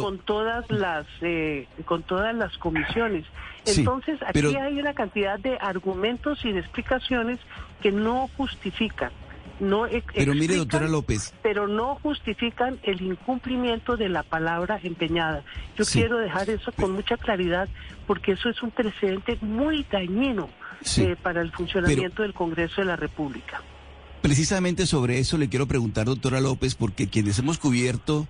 con 0.00 0.18
todas 0.18 0.70
las 0.70 1.06
eh, 1.22 1.66
con 1.84 2.02
todas 2.02 2.34
las 2.34 2.56
comisiones. 2.58 3.24
Entonces 3.64 4.18
aquí 4.26 4.56
hay 4.56 4.78
una 4.78 4.92
cantidad 4.92 5.38
de 5.38 5.56
argumentos 5.60 6.44
y 6.44 6.52
de 6.52 6.60
explicaciones 6.60 7.38
que 7.80 7.92
no 7.92 8.28
justifican 8.36 9.12
no 9.60 9.86
pero 10.14 10.34
mire 10.34 10.56
doctora 10.56 10.88
López. 10.88 11.32
pero 11.42 11.68
no 11.68 11.94
justifican 12.02 12.80
el 12.82 13.00
incumplimiento 13.00 13.96
de 13.96 14.08
la 14.08 14.24
palabra 14.24 14.80
empeñada. 14.82 15.44
Yo 15.76 15.84
quiero 15.84 16.18
dejar 16.18 16.50
eso 16.50 16.72
con 16.72 16.92
mucha 16.92 17.16
claridad 17.16 17.68
porque 18.06 18.32
eso 18.32 18.48
es 18.48 18.62
un 18.62 18.72
precedente 18.72 19.38
muy 19.40 19.86
dañino 19.90 20.48
eh, 20.98 21.16
para 21.22 21.42
el 21.42 21.52
funcionamiento 21.52 22.22
del 22.22 22.34
Congreso 22.34 22.80
de 22.80 22.86
la 22.86 22.96
República 22.96 23.62
Precisamente 24.22 24.86
sobre 24.86 25.18
eso 25.18 25.36
le 25.36 25.48
quiero 25.48 25.66
preguntar, 25.66 26.06
doctora 26.06 26.40
López, 26.40 26.76
porque 26.76 27.08
quienes 27.08 27.40
hemos 27.40 27.58
cubierto 27.58 28.28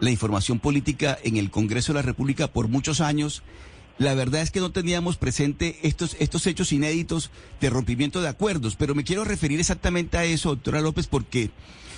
la 0.00 0.10
información 0.10 0.58
política 0.58 1.18
en 1.22 1.36
el 1.36 1.50
Congreso 1.50 1.92
de 1.92 1.98
la 1.98 2.02
República 2.02 2.48
por 2.48 2.68
muchos 2.68 3.02
años, 3.02 3.42
la 3.98 4.14
verdad 4.14 4.40
es 4.40 4.50
que 4.50 4.60
no 4.60 4.72
teníamos 4.72 5.18
presente 5.18 5.78
estos, 5.82 6.16
estos 6.18 6.46
hechos 6.46 6.72
inéditos 6.72 7.30
de 7.60 7.68
rompimiento 7.68 8.22
de 8.22 8.28
acuerdos, 8.28 8.74
pero 8.74 8.94
me 8.94 9.04
quiero 9.04 9.22
referir 9.22 9.60
exactamente 9.60 10.16
a 10.16 10.24
eso, 10.24 10.48
doctora 10.48 10.80
López, 10.80 11.08
porque 11.08 11.50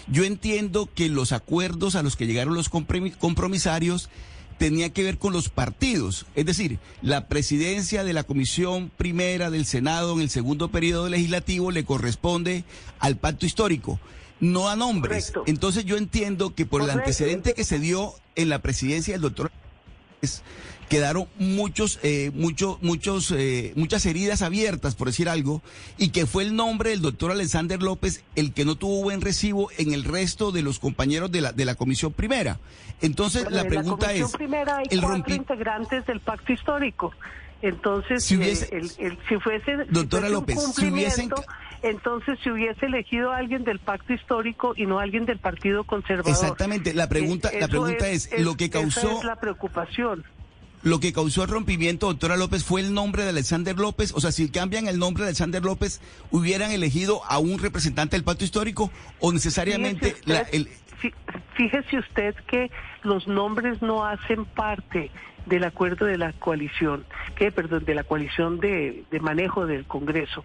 yo 0.09 0.25
entiendo 0.25 0.91
que 0.93 1.09
los 1.09 1.31
acuerdos 1.31 1.95
a 1.95 2.03
los 2.03 2.17
que 2.17 2.27
llegaron 2.27 2.55
los 2.55 2.69
compromisarios 2.69 4.11
tenía 4.59 4.91
que 4.91 5.03
ver 5.03 5.19
con 5.19 5.33
los 5.33 5.49
partidos. 5.49 6.27
Es 6.35 6.47
decir, 6.47 6.79
la 7.03 7.29
presidencia 7.29 8.05
de 8.05 8.13
la 8.13 8.25
Comisión 8.25 8.91
Primera 8.97 9.51
del 9.51 9.67
Senado 9.67 10.15
en 10.15 10.21
el 10.21 10.31
segundo 10.31 10.71
periodo 10.71 11.09
legislativo 11.09 11.71
le 11.71 11.85
corresponde 11.85 12.65
al 12.99 13.17
pacto 13.17 13.47
histórico. 13.47 13.99
no 14.39 14.69
a 14.69 14.77
nombres. 14.77 15.33
Entonces 15.47 15.87
yo 15.87 15.97
entiendo 15.97 16.55
que 16.55 16.67
por 16.67 16.83
el 16.83 16.91
antecedente 16.91 17.55
que 17.55 17.65
se 17.65 17.79
dio 17.79 18.15
en 18.35 18.51
la 18.51 18.61
presidencia 18.61 19.15
del 19.15 19.23
doctor 19.23 19.51
quedaron 20.89 21.29
muchos, 21.39 21.99
eh, 22.03 22.31
muchos, 22.35 22.83
muchos, 22.83 23.31
eh, 23.33 23.73
muchas 23.77 24.07
heridas 24.07 24.43
abiertas, 24.43 24.95
por 24.95 25.09
decir 25.09 25.29
algo, 25.29 25.63
y 25.99 26.11
que 26.11 26.27
fue 26.27 26.45
el 26.45 26.55
nombre 26.55 26.91
del 26.91 27.03
doctor 27.03 27.31
Alexander 27.31 27.83
López 27.83 28.25
el 28.35 28.53
que 28.53 28.65
no 28.65 28.77
tuvo 28.77 29.03
buen 29.03 29.21
recibo 29.21 29.71
en 29.79 29.93
el 29.93 30.05
resto 30.05 30.53
de 30.53 30.63
los 30.63 30.79
compañeros 30.79 31.31
de 31.33 31.41
la, 31.41 31.53
de 31.53 31.65
la 31.65 31.75
comisión 31.75 32.13
primera. 32.13 32.59
Entonces, 33.01 33.51
la 33.51 33.65
pregunta 33.65 34.13
es... 34.13 34.31
Primera 34.33 34.79
hay 34.79 34.87
el 34.91 35.01
cuatro 35.01 35.35
integrantes 35.35 36.07
del 36.07 36.21
pacto 36.21 36.53
histórico. 36.53 37.13
Entonces, 37.63 38.25
si, 38.25 38.35
eh, 38.35 38.55
el, 38.71 39.19
si 39.29 39.37
fuese, 39.39 39.77
doctora 39.89 40.29
López, 40.29 40.59
si 40.75 40.87
hubiesen 40.87 41.31
entonces 41.83 42.39
si 42.43 42.51
hubiese 42.51 42.87
elegido 42.87 43.33
a 43.33 43.39
alguien 43.39 43.65
del 43.65 43.79
pacto 43.79 44.13
histórico 44.13 44.75
y 44.77 44.87
no 44.87 44.99
a 44.99 45.03
alguien 45.03 45.27
del 45.27 45.39
Partido 45.39 45.85
Conservador. 45.85 46.31
Exactamente, 46.31 46.95
la 46.95 47.09
pregunta, 47.09 47.51
la 47.59 47.69
pregunta 47.69 48.09
es, 48.09 48.31
lo 48.41 48.57
que 48.57 48.71
causó 48.71 49.19
es 49.19 49.25
la 49.25 49.37
preocupación. 49.37 50.25
Lo 50.83 51.01
que 51.01 51.13
causó 51.13 51.43
el 51.43 51.49
rompimiento, 51.49 52.07
doctora 52.07 52.37
López, 52.37 52.65
fue 52.65 52.81
el 52.81 52.95
nombre 52.95 53.25
de 53.25 53.31
Alexander 53.31 53.77
López. 53.77 54.13
O 54.15 54.21
sea, 54.21 54.33
si 54.33 54.51
cambian 54.51 54.87
el 54.87 54.99
nombre 54.99 55.23
de 55.23 55.29
Alexander 55.29 55.65
López, 55.65 56.01
¿hubieran 56.31 56.71
elegido 56.71 57.25
a 57.25 57.39
un 57.39 57.59
representante 57.59 58.17
del 58.17 58.25
pacto 58.25 58.45
histórico 58.45 58.91
o 59.21 59.33
necesariamente 59.33 60.17
la, 60.25 60.41
el... 60.41 60.69
Fíjese 61.57 61.99
usted 61.99 62.35
que 62.47 62.71
los 63.03 63.27
nombres 63.27 63.81
no 63.83 64.05
hacen 64.05 64.45
parte 64.45 65.11
del 65.47 65.65
acuerdo 65.65 66.07
de 66.07 66.19
la 66.19 66.33
coalición, 66.33 67.05
que 67.37 67.51
perdón, 67.53 67.85
de 67.85 67.95
la 67.95 68.05
coalición 68.05 68.59
de, 68.59 69.05
manejo 69.21 69.67
del 69.67 69.87
Congreso. 69.87 70.45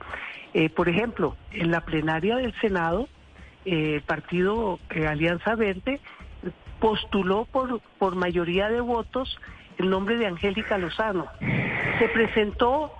Eh, 0.53 0.69
por 0.69 0.87
ejemplo, 0.89 1.35
en 1.51 1.71
la 1.71 1.81
plenaria 1.81 2.37
del 2.37 2.53
Senado, 2.61 3.09
eh, 3.65 3.95
el 3.95 4.01
partido 4.01 4.79
eh, 4.91 5.07
Alianza 5.07 5.55
Verde 5.55 5.99
postuló 6.79 7.45
por, 7.45 7.81
por 7.99 8.15
mayoría 8.15 8.69
de 8.69 8.81
votos 8.81 9.37
el 9.77 9.89
nombre 9.89 10.17
de 10.17 10.27
Angélica 10.27 10.77
Lozano. 10.77 11.27
Se 11.99 12.07
presentó 12.09 12.91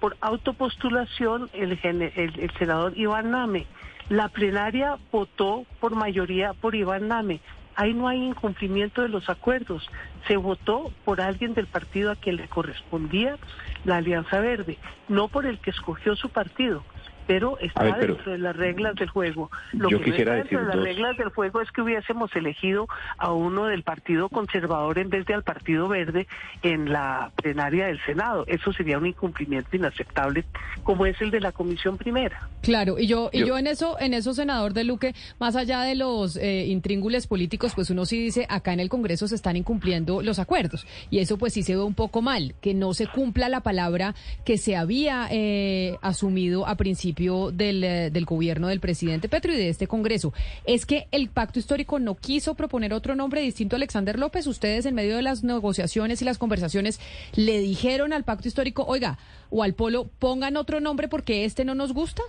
por 0.00 0.16
autopostulación 0.20 1.48
el, 1.54 1.78
el 1.82 2.50
senador 2.58 2.92
Iván 2.96 3.30
Name. 3.30 3.66
La 4.08 4.28
plenaria 4.28 4.98
votó 5.10 5.64
por 5.80 5.94
mayoría 5.94 6.52
por 6.52 6.74
Iván 6.74 7.08
Name. 7.08 7.40
Ahí 7.74 7.92
no 7.92 8.08
hay 8.08 8.22
incumplimiento 8.22 9.02
de 9.02 9.08
los 9.08 9.28
acuerdos. 9.28 9.88
Se 10.26 10.36
votó 10.36 10.92
por 11.04 11.20
alguien 11.20 11.54
del 11.54 11.66
partido 11.66 12.10
a 12.10 12.16
quien 12.16 12.36
le 12.36 12.48
correspondía 12.48 13.36
la 13.84 13.96
Alianza 13.96 14.40
Verde, 14.40 14.78
no 15.08 15.28
por 15.28 15.46
el 15.46 15.58
que 15.58 15.70
escogió 15.70 16.16
su 16.16 16.28
partido 16.30 16.82
pero 17.26 17.58
está 17.58 17.84
dentro 17.84 18.32
de 18.32 18.38
las 18.38 18.56
reglas 18.56 18.94
del 18.94 19.08
juego. 19.08 19.50
Lo 19.72 19.88
que 19.88 20.10
no 20.10 20.16
está 20.16 20.34
dentro 20.34 20.60
de 20.60 20.66
las 20.66 20.76
reglas 20.76 21.16
del 21.16 21.28
juego 21.30 21.60
es 21.60 21.70
que 21.72 21.82
hubiésemos 21.82 22.34
elegido 22.36 22.86
a 23.18 23.32
uno 23.32 23.66
del 23.66 23.82
Partido 23.82 24.28
Conservador 24.28 24.98
en 24.98 25.10
vez 25.10 25.26
de 25.26 25.34
al 25.34 25.42
Partido 25.42 25.88
Verde 25.88 26.26
en 26.62 26.92
la 26.92 27.32
plenaria 27.36 27.86
del 27.86 28.00
Senado. 28.04 28.44
Eso 28.46 28.72
sería 28.72 28.98
un 28.98 29.06
incumplimiento 29.06 29.74
inaceptable 29.76 30.44
como 30.82 31.06
es 31.06 31.20
el 31.20 31.30
de 31.30 31.40
la 31.40 31.52
Comisión 31.52 31.96
Primera. 31.96 32.48
Claro, 32.62 32.98
y 32.98 33.06
yo, 33.06 33.30
y 33.32 33.44
yo, 33.44 33.58
en 33.58 33.66
eso, 33.66 33.96
en 34.00 34.14
eso, 34.14 34.34
senador 34.34 34.72
de 34.72 34.84
Luque, 34.84 35.14
más 35.38 35.56
allá 35.56 35.82
de 35.82 35.94
los 35.94 36.36
eh, 36.36 36.66
intríngules 36.66 37.26
políticos, 37.26 37.72
pues 37.74 37.90
uno 37.90 38.06
sí 38.06 38.20
dice, 38.20 38.46
acá 38.48 38.72
en 38.72 38.80
el 38.80 38.88
Congreso 38.88 39.28
se 39.28 39.34
están 39.34 39.56
incumpliendo 39.56 40.22
los 40.22 40.38
acuerdos. 40.38 40.86
Y 41.10 41.18
eso 41.18 41.38
pues 41.38 41.52
sí 41.52 41.62
se 41.62 41.76
ve 41.76 41.82
un 41.82 41.94
poco 41.94 42.22
mal, 42.22 42.54
que 42.60 42.74
no 42.74 42.94
se 42.94 43.06
cumpla 43.06 43.48
la 43.48 43.60
palabra 43.60 44.14
que 44.44 44.58
se 44.58 44.76
había 44.76 45.28
eh, 45.30 45.96
asumido 46.02 46.66
a 46.66 46.76
principio 46.76 47.15
del, 47.16 47.82
eh, 47.82 48.10
del 48.10 48.24
gobierno 48.26 48.68
del 48.68 48.80
presidente 48.80 49.28
Petro 49.28 49.52
y 49.52 49.56
de 49.56 49.68
este 49.70 49.86
Congreso. 49.86 50.34
Es 50.66 50.84
que 50.84 51.08
el 51.12 51.28
pacto 51.28 51.58
histórico 51.58 51.98
no 51.98 52.14
quiso 52.14 52.54
proponer 52.54 52.92
otro 52.92 53.14
nombre 53.14 53.40
distinto 53.40 53.76
a 53.76 53.78
Alexander 53.78 54.18
López. 54.18 54.46
Ustedes 54.46 54.84
en 54.86 54.94
medio 54.94 55.16
de 55.16 55.22
las 55.22 55.42
negociaciones 55.42 56.20
y 56.20 56.24
las 56.24 56.38
conversaciones 56.38 57.00
le 57.34 57.58
dijeron 57.60 58.12
al 58.12 58.24
pacto 58.24 58.48
histórico, 58.48 58.84
oiga, 58.86 59.18
o 59.50 59.62
al 59.62 59.74
polo, 59.74 60.08
pongan 60.18 60.56
otro 60.56 60.80
nombre 60.80 61.08
porque 61.08 61.44
este 61.44 61.64
no 61.64 61.74
nos 61.74 61.92
gusta. 61.92 62.22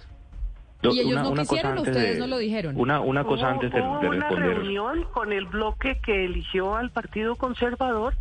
Y 0.84 1.00
ellos 1.00 1.22
no 1.22 1.34
quisieron, 1.34 1.80
ustedes 1.80 2.20
no 2.20 2.28
lo 2.28 2.38
dijeron. 2.38 2.80
Una, 2.80 3.00
una 3.02 3.24
cosa 3.24 3.50
antes 3.50 3.72
de, 3.72 3.82
hubo 3.82 4.10
una 4.10 4.30
reunión 4.30 5.06
con 5.12 5.34
el 5.34 5.46
bloque 5.46 6.00
que 6.06 6.26
eligió 6.26 6.76
al 6.76 6.92
Partido 6.92 7.36
Conservador 7.36 8.14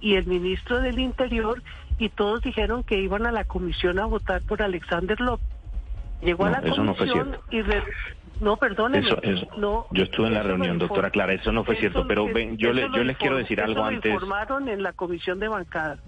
y 0.00 0.14
el 0.16 0.26
ministro 0.26 0.80
del 0.80 0.98
Interior 0.98 1.62
y 1.98 2.10
todos 2.10 2.42
dijeron 2.42 2.82
que 2.82 3.00
iban 3.00 3.26
a 3.26 3.32
la 3.32 3.44
comisión 3.44 3.98
a 3.98 4.06
votar 4.06 4.42
por 4.42 4.62
Alexander 4.62 5.20
López. 5.20 5.51
Llegó 6.22 6.46
a 6.46 6.50
la 6.50 6.60
comisión 6.60 6.86
no 6.86 6.94
fue 6.94 7.08
cierto. 7.08 7.44
y 7.50 7.62
no, 8.42 8.56
perdóneme. 8.56 9.08
no, 9.56 9.86
yo 9.90 10.02
estuve 10.02 10.26
en 10.26 10.34
la 10.34 10.42
reunión, 10.42 10.78
doctora 10.78 11.10
Clara, 11.10 11.32
eso 11.34 11.52
no 11.52 11.64
fue 11.64 11.76
cierto, 11.76 12.06
pero 12.08 12.26
ven, 12.26 12.56
yo, 12.56 12.72
le, 12.72 12.82
yo 12.92 13.04
les 13.04 13.16
quiero 13.16 13.36
decir 13.36 13.60
algo 13.60 13.84
antes. 13.84 14.12
informaron 14.12 14.68
en 14.68 14.82
la 14.82 14.92
comisión 14.92 15.38
de 15.38 15.48
bancada. 15.48 15.98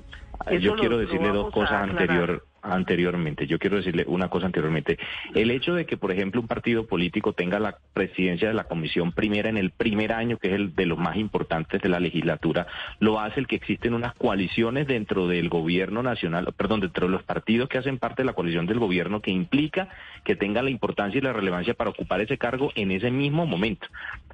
yo 0.61 0.74
quiero 0.77 0.98
decirle 0.98 1.29
dos 1.29 1.53
cosas 1.53 1.83
anterior 1.83 2.42
anteriormente. 2.64 3.46
Yo 3.46 3.59
quiero 3.59 3.77
decirle 3.77 4.05
una 4.09 4.29
cosa 4.29 4.46
anteriormente. 4.46 4.98
El 5.35 5.50
hecho 5.50 5.74
de 5.74 5.87
que, 5.87 5.96
por 5.96 6.11
ejemplo, 6.11 6.40
un 6.40 6.48
partido 6.48 6.87
político 6.87 7.33
tenga 7.33 7.59
la 7.59 7.77
presidencia 7.92 8.48
de 8.48 8.55
la 8.55 8.64
comisión 8.64 9.12
primera 9.12 9.48
en 9.48 9.57
el 9.57 9.70
primer 9.70 10.12
año, 10.12 10.38
que 10.38 10.48
es 10.48 10.55
el 10.55 10.74
de 10.74 10.87
los 10.87 10.98
más 10.98 11.16
importantes 11.16 11.81
de 11.81 11.88
la 11.88 12.00
legislatura, 12.00 12.66
lo 12.98 13.20
hace 13.20 13.40
el 13.40 13.46
que 13.46 13.57
existen 13.57 13.94
unas 13.94 14.14
coaliciones 14.14 14.87
dentro 14.87 15.29
del 15.29 15.48
gobierno 15.48 16.03
nacional, 16.03 16.53
perdón, 16.57 16.81
dentro 16.81 17.07
de 17.07 17.12
los 17.12 17.22
partidos 17.22 17.68
que 17.68 17.79
hacen 17.79 17.98
parte 17.98 18.22
de 18.22 18.27
la 18.27 18.33
coalición 18.33 18.66
del 18.66 18.79
gobierno, 18.79 19.20
que 19.20 19.31
implica 19.31 19.88
que 20.24 20.37
tenga 20.37 20.62
la 20.62 20.70
importancia 20.70 21.18
y 21.18 21.22
la 21.22 21.33
relevancia 21.33 21.74
para 21.74 21.90
ocupar 21.90 22.20
ese 22.20 22.38
cargo 22.38 22.72
en 22.74 22.90
ese 22.90 23.11
mismo 23.11 23.46
momento. 23.46 23.87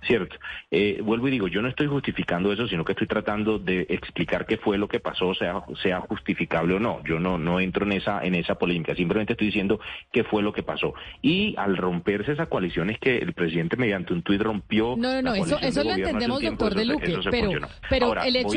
¿Cierto? 0.02 0.36
Eh, 0.70 1.00
vuelvo 1.02 1.28
y 1.28 1.32
digo, 1.32 1.48
yo 1.48 1.60
no 1.60 1.68
estoy 1.68 1.86
justificando 1.86 2.52
eso, 2.52 2.66
sino 2.68 2.84
que 2.84 2.92
estoy 2.92 3.06
tratando 3.06 3.58
de 3.58 3.86
explicar 3.90 4.46
qué 4.46 4.56
fue 4.56 4.78
lo 4.78 4.88
que 4.88 4.98
pasó, 4.98 5.34
sea, 5.34 5.62
sea 5.82 6.00
justificable 6.00 6.74
o 6.74 6.80
no. 6.80 7.02
Yo 7.04 7.20
no, 7.20 7.36
no 7.36 7.60
entro 7.60 7.84
en 7.84 7.92
esa 7.92 8.19
en 8.22 8.34
esa 8.34 8.56
polémica. 8.56 8.94
Simplemente 8.94 9.32
estoy 9.34 9.48
diciendo 9.48 9.80
qué 10.12 10.24
fue 10.24 10.42
lo 10.42 10.52
que 10.52 10.62
pasó. 10.62 10.94
Y 11.22 11.54
al 11.56 11.76
romperse 11.76 12.32
esa 12.32 12.46
coalición 12.46 12.90
es 12.90 12.98
que 12.98 13.18
el 13.18 13.32
presidente 13.32 13.76
mediante 13.76 14.12
un 14.12 14.22
tuit 14.22 14.40
rompió. 14.40 14.96
No, 14.96 15.14
no, 15.14 15.22
no, 15.22 15.34
eso, 15.34 15.58
eso 15.60 15.84
lo 15.84 15.92
entendemos, 15.92 16.42
doctor 16.42 16.74
de 16.74 16.84
Luque. 16.84 17.18
pero, 17.30 17.50
pero 17.88 18.22
el 18.22 18.36
hecho, 18.36 18.48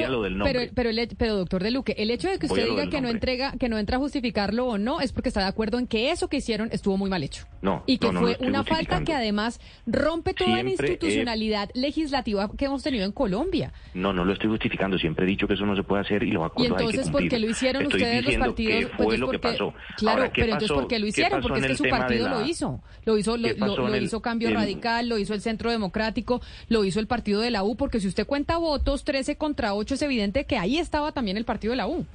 pero, 0.44 0.62
pero, 0.74 0.90
el, 0.90 1.10
pero, 1.18 1.36
doctor 1.36 1.64
de 1.64 1.72
Luque, 1.72 1.96
el 1.98 2.12
hecho 2.12 2.30
de 2.30 2.40
que 2.40 2.48
usted 2.48 2.68
diga 2.68 2.90
que 2.90 3.02
no 3.02 3.10
entrega, 3.10 3.54
que 3.60 3.70
no 3.70 3.78
entra 3.78 3.98
a 3.98 4.00
justificarlo 4.00 4.68
o 4.68 4.78
no, 4.78 5.02
es 5.02 5.12
porque 5.12 5.30
está 5.30 5.42
de 5.42 5.48
acuerdo 5.48 5.80
en 5.80 5.88
que 5.88 6.12
eso 6.12 6.28
que 6.28 6.38
hicieron 6.38 6.70
estuvo 6.72 6.98
muy 6.98 7.10
mal 7.10 7.24
hecho. 7.24 7.46
No. 7.62 7.84
Y 7.88 7.98
que 7.98 8.12
fue 8.12 8.38
una 8.40 8.64
falta 8.64 9.04
que 9.04 9.14
además 9.14 9.60
rompe 9.86 10.34
toda 10.34 10.64
la 10.64 10.70
institucionalidad 10.70 11.70
legislativa 11.74 12.50
que 12.58 12.66
hemos 12.66 12.84
tenido 12.84 13.06
en 13.06 13.12
Colombia. 13.12 13.74
No, 13.94 14.14
no 14.14 14.26
lo 14.26 14.34
estoy 14.34 14.50
justificando. 14.50 14.98
Siempre 14.98 15.26
he 15.26 15.28
dicho 15.28 15.48
que 15.48 15.54
eso 15.54 15.66
no 15.66 15.76
se 15.76 15.84
puede 15.84 16.02
hacer 16.02 16.24
y 16.24 16.32
lo 16.32 16.52
Y 16.58 16.66
entonces, 16.66 17.10
¿por 17.10 17.28
qué 17.28 17.40
lo 17.40 17.50
hicieron 17.50 17.86
ustedes 17.86 18.26
los 18.26 18.36
partidos? 18.36 18.92
Fue 18.96 19.06
pues 19.06 19.20
lo 19.20 19.30
que 19.30 19.40
pasó. 19.40 19.53
Claro, 19.98 20.32
pero 20.34 20.46
entonces 20.54 20.72
¿por 20.72 20.88
qué 20.88 21.00
lo 21.00 21.08
hicieron? 21.08 21.42
Porque 21.42 21.60
es 21.60 21.68
que 21.68 21.76
su 21.76 21.90
partido 21.90 22.30
lo 22.30 22.46
hizo. 22.46 22.82
Lo 23.06 23.18
hizo, 23.18 23.38
lo, 23.38 23.98
hizo 23.98 24.22
Cambio 24.22 24.52
Radical, 24.52 25.10
lo 25.10 25.18
hizo 25.18 25.34
el 25.34 25.42
Centro 25.42 25.72
Democrático, 25.72 26.42
lo 26.70 26.84
hizo 26.86 27.00
el 27.00 27.08
partido 27.08 27.42
de 27.42 27.52
la 27.52 27.64
U, 27.64 27.76
porque 27.76 28.00
si 28.00 28.08
usted 28.08 28.26
cuenta 28.26 28.58
votos 28.58 29.04
13 29.04 29.38
contra 29.38 29.74
8, 29.74 29.96
es 29.96 30.02
evidente 30.02 30.46
que 30.46 30.58
ahí 30.58 30.78
estaba 30.78 31.12
también 31.12 31.38
el 31.38 31.46
partido 31.46 31.72
de 31.72 31.78
la 31.78 31.88
U. 31.88 32.06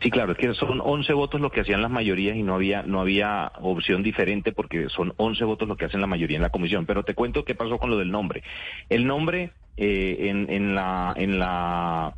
Sí, 0.00 0.10
claro, 0.10 0.32
es 0.32 0.38
que 0.38 0.54
son 0.54 0.80
11 0.80 1.12
votos 1.12 1.40
lo 1.40 1.50
que 1.50 1.60
hacían 1.60 1.82
las 1.82 1.90
mayorías 1.90 2.36
y 2.36 2.44
no 2.44 2.54
había 2.54 2.82
no 2.84 3.00
había 3.00 3.50
opción 3.60 4.04
diferente 4.04 4.52
porque 4.52 4.88
son 4.88 5.12
11 5.16 5.44
votos 5.44 5.66
lo 5.66 5.76
que 5.76 5.86
hacen 5.86 6.00
la 6.00 6.06
mayoría 6.06 6.36
en 6.36 6.42
la 6.42 6.50
comisión. 6.50 6.86
Pero 6.86 7.02
te 7.02 7.14
cuento 7.14 7.44
qué 7.44 7.56
pasó 7.56 7.78
con 7.78 7.90
lo 7.90 7.98
del 7.98 8.12
nombre. 8.12 8.44
El 8.88 9.06
nombre 9.06 9.50
eh, 9.76 10.28
en, 10.28 10.48
en 10.50 10.76
la 10.76 11.14
en 11.16 11.40
la 11.40 12.14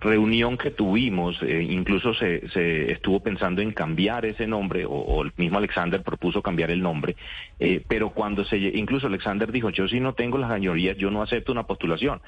reunión 0.00 0.56
que 0.56 0.70
tuvimos, 0.70 1.40
eh, 1.42 1.62
incluso 1.62 2.14
se, 2.14 2.48
se, 2.48 2.92
estuvo 2.92 3.20
pensando 3.20 3.60
en 3.60 3.72
cambiar 3.72 4.24
ese 4.24 4.46
nombre, 4.46 4.84
o, 4.88 5.22
el 5.22 5.32
mismo 5.36 5.58
Alexander 5.58 6.02
propuso 6.02 6.42
cambiar 6.42 6.70
el 6.70 6.82
nombre, 6.82 7.16
eh, 7.58 7.82
pero 7.86 8.10
cuando 8.10 8.44
se, 8.44 8.56
incluso 8.56 9.06
Alexander 9.06 9.52
dijo, 9.52 9.70
yo 9.70 9.86
si 9.88 10.00
no 10.00 10.14
tengo 10.14 10.38
las 10.38 10.48
mayorías, 10.48 10.96
yo 10.96 11.10
no 11.10 11.22
acepto 11.22 11.52
una 11.52 11.64
postulación. 11.64 12.20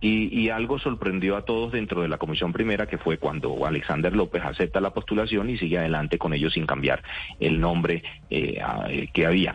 y, 0.00 0.40
y, 0.40 0.50
algo 0.50 0.78
sorprendió 0.78 1.36
a 1.36 1.44
todos 1.44 1.72
dentro 1.72 2.02
de 2.02 2.08
la 2.08 2.18
comisión 2.18 2.52
primera, 2.52 2.86
que 2.86 2.98
fue 2.98 3.18
cuando 3.18 3.66
Alexander 3.66 4.14
López 4.14 4.42
acepta 4.44 4.80
la 4.80 4.90
postulación 4.90 5.50
y 5.50 5.58
sigue 5.58 5.78
adelante 5.78 6.18
con 6.18 6.32
ellos 6.32 6.52
sin 6.52 6.66
cambiar 6.66 7.02
el 7.40 7.60
nombre 7.60 8.02
eh, 8.30 8.60
que 9.12 9.26
había. 9.26 9.54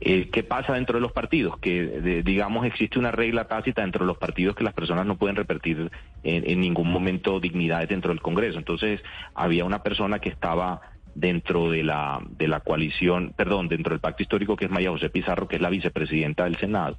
Eh, 0.00 0.28
¿Qué 0.30 0.44
pasa 0.44 0.74
dentro 0.74 0.96
de 0.96 1.02
los 1.02 1.12
partidos? 1.12 1.58
Que, 1.58 2.22
digamos, 2.24 2.64
existe 2.66 2.98
una 2.98 3.10
regla 3.10 3.48
tácita 3.48 3.82
dentro 3.82 4.04
de 4.04 4.06
los 4.06 4.18
partidos 4.18 4.54
que 4.54 4.62
las 4.62 4.74
personas 4.74 5.06
no 5.06 5.16
pueden 5.16 5.34
repetir 5.34 5.90
en, 6.22 6.60
ningún 6.60 6.90
momento 6.90 7.40
dignidades 7.40 7.88
dentro 7.88 8.10
del 8.12 8.20
Congreso. 8.20 8.58
Entonces, 8.58 9.02
había 9.34 9.64
una 9.64 9.82
persona 9.82 10.20
que 10.20 10.28
estaba 10.28 10.80
dentro 11.16 11.70
de 11.70 11.82
la, 11.82 12.20
de 12.30 12.46
la 12.46 12.60
coalición, 12.60 13.34
perdón, 13.36 13.66
dentro 13.66 13.90
del 13.90 14.00
pacto 14.00 14.22
histórico, 14.22 14.54
que 14.54 14.66
es 14.66 14.70
María 14.70 14.90
José 14.90 15.10
Pizarro, 15.10 15.48
que 15.48 15.56
es 15.56 15.62
la 15.62 15.70
vicepresidenta 15.70 16.44
del 16.44 16.56
Senado. 16.58 16.96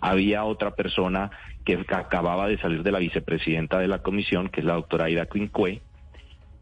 Había 0.00 0.42
otra 0.42 0.72
persona 0.72 1.30
que 1.64 1.78
acababa 1.88 2.48
de 2.48 2.58
salir 2.58 2.82
de 2.82 2.90
la 2.90 2.98
vicepresidenta 2.98 3.78
de 3.78 3.86
la 3.86 4.02
comisión, 4.02 4.48
que 4.48 4.60
es 4.60 4.66
la 4.66 4.74
doctora 4.74 5.04
Aida 5.04 5.26
Quincue, 5.26 5.80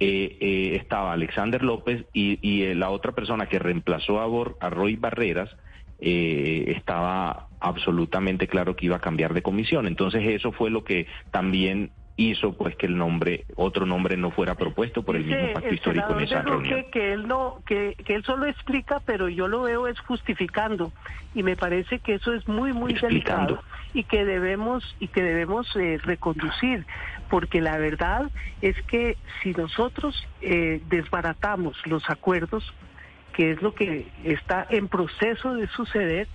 eh, 0.03 0.39
eh, 0.41 0.77
estaba 0.77 1.13
Alexander 1.13 1.63
López 1.63 2.05
y, 2.13 2.39
y 2.41 2.75
la 2.75 2.91
otra 2.91 3.13
persona 3.13 3.47
que 3.47 3.59
reemplazó 3.59 4.21
a 4.61 4.71
Roy 4.71 4.97
Barreras 4.97 5.55
eh, 6.01 6.75
estaba 6.77 7.49
absolutamente 7.61 8.49
claro 8.49 8.75
que 8.75 8.87
iba 8.87 8.97
a 8.97 9.01
cambiar 9.01 9.35
de 9.35 9.43
comisión. 9.43 9.87
Entonces 9.87 10.27
eso 10.27 10.53
fue 10.53 10.71
lo 10.71 10.85
que 10.85 11.07
también 11.31 11.91
hizo 12.17 12.53
pues 12.53 12.77
que 12.77 12.87
el 12.87 12.99
nombre 12.99 13.47
otro 13.57 13.87
nombre 13.87 14.17
no 14.17 14.31
fuera 14.31 14.55
propuesto 14.55 15.03
por 15.03 15.17
el 15.17 15.25
mismo 15.25 15.53
pacto 15.55 15.73
histórico 15.73 16.13
en 16.13 16.21
esa 16.21 16.43
reunión. 16.43 16.85
que 16.93 17.13
él 17.15 17.27
no 17.27 17.63
que, 17.65 17.97
que 18.05 18.15
él 18.15 18.25
solo 18.25 18.45
explica 18.47 19.01
pero 19.07 19.29
yo 19.29 19.49
lo 19.49 19.63
veo 19.63 19.87
es 19.87 19.99
justificando. 20.01 20.93
Y 21.35 21.43
me 21.43 21.57
parece 21.57 22.01
que 22.01 22.15
eso 22.15 22.35
es 22.35 22.47
muy 22.49 22.73
muy 22.73 22.95
delicado 22.95 23.63
y 23.95 24.05
que 24.05 24.25
debemos 24.25 24.97
y 25.01 25.09
que 25.09 25.23
debemos 25.23 25.75
eh, 25.77 25.99
reconducir 26.03 26.85
porque 27.31 27.61
la 27.61 27.79
verdad 27.79 28.31
es 28.61 28.81
que 28.83 29.17
si 29.43 29.53
nosotros 29.53 30.27
eh, 30.43 30.83
desbaratamos 30.89 31.77
los 31.87 32.09
acuerdos 32.11 32.75
que 33.33 33.53
es 33.53 33.63
lo 33.63 33.75
que 33.75 34.09
está 34.25 34.67
en 34.71 34.89
proceso 34.89 35.55
de 35.55 35.67
suceder 35.69 36.29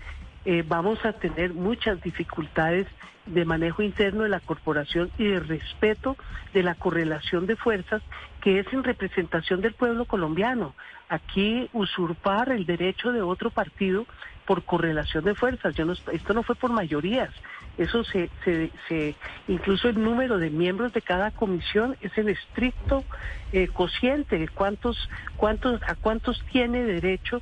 eh, 0.46 0.64
vamos 0.68 1.04
a 1.06 1.14
tener 1.14 1.54
muchas 1.54 2.02
dificultades 2.02 2.88
de 3.26 3.46
manejo 3.46 3.82
interno 3.82 4.24
de 4.24 4.30
la 4.30 4.40
corporación 4.40 5.10
y 5.18 5.26
de 5.26 5.40
respeto 5.40 6.16
de 6.54 6.62
la 6.62 6.76
correlación 6.76 7.48
de 7.48 7.56
fuerzas 7.56 8.04
que 8.42 8.60
es 8.60 8.72
en 8.72 8.84
representación 8.84 9.62
del 9.62 9.74
pueblo 9.74 10.06
colombiano. 10.06 10.76
Aquí 11.10 11.68
usurpar 11.74 12.50
el 12.50 12.68
derecho 12.68 13.12
de 13.12 13.24
otro 13.24 13.50
partido 13.50 14.06
por 14.46 14.64
correlación 14.64 15.26
de 15.26 15.34
fuerzas. 15.34 15.74
Yo 15.74 15.86
no, 15.86 15.94
esto 15.94 16.34
no 16.36 16.44
fue 16.44 16.54
por 16.54 16.72
mayorías. 16.72 17.32
Eso 17.78 18.04
se, 18.06 18.30
se, 18.44 19.16
incluso 19.48 19.90
el 19.90 20.02
número 20.02 20.38
de 20.38 20.50
miembros 20.50 20.94
de 20.94 21.02
cada 21.02 21.32
comisión 21.32 21.98
es 22.02 22.18
el 22.18 22.30
estricto 22.30 23.04
eh, 23.52 23.68
cociente 23.68 24.40
de 24.40 24.48
cuántos, 24.48 25.10
cuántos, 25.36 25.82
a 25.84 25.96
cuántos 25.96 26.42
tiene 26.52 26.84
derecho 26.84 27.42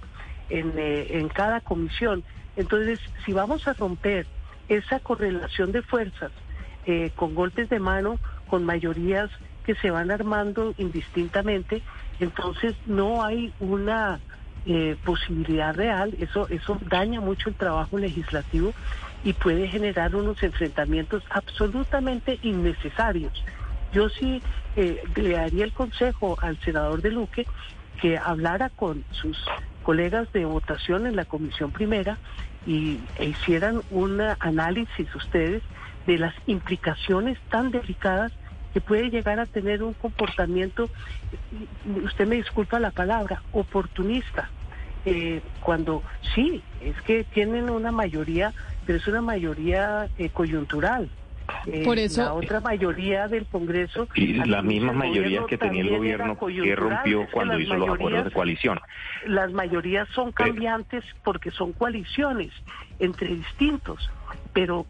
en, 0.50 0.74
eh, 0.78 1.20
en 1.20 1.30
cada 1.30 1.62
comisión. 1.62 2.24
Entonces, 2.56 3.00
si 3.26 3.34
vamos 3.34 3.68
a 3.68 3.74
romper 3.74 4.26
esa 4.70 5.00
correlación 5.00 5.72
de 5.72 5.82
fuerzas 5.82 6.32
eh, 6.86 7.12
con 7.16 7.36
golpes 7.36 7.70
de 7.70 7.80
mano, 7.80 8.20
con 8.48 8.64
mayorías 8.64 9.30
que 9.66 9.76
se 9.76 9.92
van 9.92 10.12
armando 10.12 10.74
indistintamente, 10.78 11.82
entonces 12.20 12.76
no 12.86 13.24
hay 13.24 13.54
una 13.60 14.20
eh, 14.66 14.96
posibilidad 15.04 15.76
real, 15.76 16.16
eso, 16.20 16.48
eso 16.50 16.78
daña 16.90 17.20
mucho 17.20 17.50
el 17.50 17.56
trabajo 17.56 17.98
legislativo 17.98 18.74
y 19.24 19.34
puede 19.34 19.68
generar 19.68 20.16
unos 20.16 20.42
enfrentamientos 20.42 21.24
absolutamente 21.30 22.40
innecesarios. 22.42 23.44
Yo 23.92 24.10
sí 24.10 24.42
eh, 24.76 25.02
le 25.16 25.30
daría 25.32 25.66
el 25.66 25.74
consejo 25.74 26.38
al 26.42 26.58
senador 26.60 27.02
de 27.02 27.12
Luque 27.12 27.46
que 28.02 28.18
hablara 28.18 28.70
con 28.70 29.04
sus 29.12 29.38
colegas 29.84 30.32
de 30.34 30.46
votación 30.46 31.08
en 31.08 31.16
la 31.16 31.26
comisión 31.26 31.72
primera 31.72 32.18
y 32.66 33.00
e 33.18 33.26
hicieran 33.26 33.82
un 33.92 34.22
análisis 34.40 35.14
ustedes 35.16 35.62
de 36.08 36.18
las 36.18 36.34
implicaciones 36.48 37.38
tan 37.50 37.72
delicadas 37.72 38.32
que 38.74 38.82
puede 38.82 39.10
llegar 39.10 39.40
a 39.40 39.46
tener 39.46 39.84
un 39.84 39.94
comportamiento, 39.94 40.90
usted 42.04 42.28
me 42.28 42.38
disculpa 42.38 42.80
la 42.80 42.92
palabra, 42.92 43.44
oportunista, 43.52 44.50
eh, 45.06 45.42
cuando 45.62 46.02
sí, 46.34 46.62
es 46.82 47.00
que 47.04 47.24
tienen 47.24 47.70
una 47.70 47.92
mayoría, 47.92 48.54
pero 48.86 48.98
es 48.98 49.08
una 49.08 49.22
mayoría 49.22 50.10
eh, 50.18 50.30
coyuntural. 50.30 51.10
Eh, 51.68 51.84
Por 51.84 52.00
eso, 52.00 52.24
la 52.24 52.34
otra 52.34 52.62
mayoría 52.62 53.28
del 53.28 53.46
Congreso. 53.46 54.08
Y 54.16 54.34
las 54.34 54.64
mismas 54.64 54.96
mayorías 54.96 55.46
que 55.46 55.58
tenía 55.58 55.82
el 55.82 55.90
gobierno 55.90 56.38
que 56.38 56.76
rompió 56.76 57.28
cuando 57.32 57.60
hizo 57.60 57.76
los 57.76 57.90
acuerdos 57.90 58.26
de 58.26 58.32
coalición. 58.32 58.80
Las 59.28 59.52
mayorías 59.52 60.08
son 60.10 60.32
cambiantes 60.32 61.04
porque 61.24 61.52
son 61.52 61.74
coaliciones 61.74 62.52
entre 63.00 63.28
distintos. 63.28 64.10
Pero, 64.54 64.86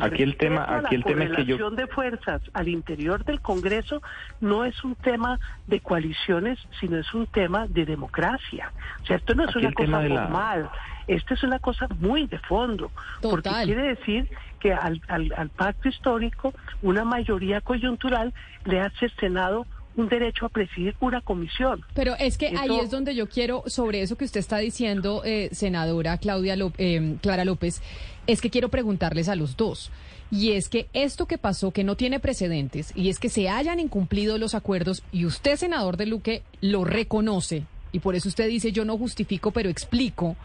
aquí 0.00 0.22
el 0.22 0.36
tema, 0.36 0.78
aquí 0.78 0.94
el 0.94 1.04
tema 1.04 1.24
es 1.24 1.32
que 1.32 1.44
yo 1.44 1.70
de 1.70 1.86
fuerzas 1.88 2.40
al 2.52 2.68
interior 2.68 3.24
del 3.24 3.40
Congreso 3.40 4.00
no 4.40 4.64
es 4.64 4.84
un 4.84 4.94
tema 4.94 5.40
de 5.66 5.80
coaliciones, 5.80 6.58
sino 6.78 6.96
es 6.98 7.12
un 7.12 7.26
tema 7.26 7.66
de 7.66 7.84
democracia. 7.84 8.72
O 9.02 9.06
sea, 9.06 9.16
esto 9.16 9.34
no 9.34 9.48
es 9.48 9.56
una 9.56 9.72
cosa 9.72 10.02
normal. 10.02 10.70
Esto 11.08 11.34
es 11.34 11.42
una 11.44 11.58
cosa 11.58 11.86
muy 12.00 12.26
de 12.26 12.38
fondo, 12.40 12.90
porque 13.22 13.50
quiere 13.64 13.94
decir 13.94 14.28
que 14.58 14.72
al, 14.72 15.00
al, 15.08 15.50
pacto 15.50 15.88
histórico 15.88 16.52
una 16.82 17.04
mayoría 17.04 17.60
coyuntural 17.60 18.32
le 18.64 18.80
ha 18.80 18.90
cercenado 18.98 19.66
un 19.96 20.08
derecho 20.08 20.46
a 20.46 20.48
presidir 20.48 20.94
una 21.00 21.20
comisión. 21.20 21.84
Pero 21.94 22.14
es 22.18 22.36
que 22.36 22.48
ahí 22.48 22.78
es 22.82 22.90
donde 22.90 23.14
yo 23.14 23.28
quiero, 23.28 23.62
sobre 23.66 24.02
eso 24.02 24.16
que 24.16 24.24
usted 24.24 24.40
está 24.40 24.58
diciendo, 24.58 25.22
eh, 25.24 25.48
senadora 25.52 26.18
Claudia 26.18 26.56
eh, 26.78 27.16
Clara 27.22 27.44
López, 27.44 27.82
es 28.26 28.40
que 28.40 28.50
quiero 28.50 28.68
preguntarles 28.68 29.28
a 29.28 29.36
los 29.36 29.56
dos. 29.56 29.90
Y 30.30 30.52
es 30.52 30.68
que 30.68 30.88
esto 30.92 31.26
que 31.26 31.38
pasó, 31.38 31.70
que 31.70 31.84
no 31.84 31.96
tiene 31.96 32.18
precedentes, 32.18 32.92
y 32.94 33.08
es 33.08 33.18
que 33.18 33.28
se 33.28 33.48
hayan 33.48 33.78
incumplido 33.78 34.38
los 34.38 34.54
acuerdos, 34.54 35.02
y 35.12 35.24
usted, 35.24 35.56
senador 35.56 35.96
de 35.96 36.06
Luque, 36.06 36.42
lo 36.60 36.84
reconoce, 36.84 37.64
y 37.92 38.00
por 38.00 38.16
eso 38.16 38.28
usted 38.28 38.48
dice, 38.48 38.72
yo 38.72 38.84
no 38.84 38.98
justifico, 38.98 39.52
pero 39.52 39.70
explico, 39.70 40.36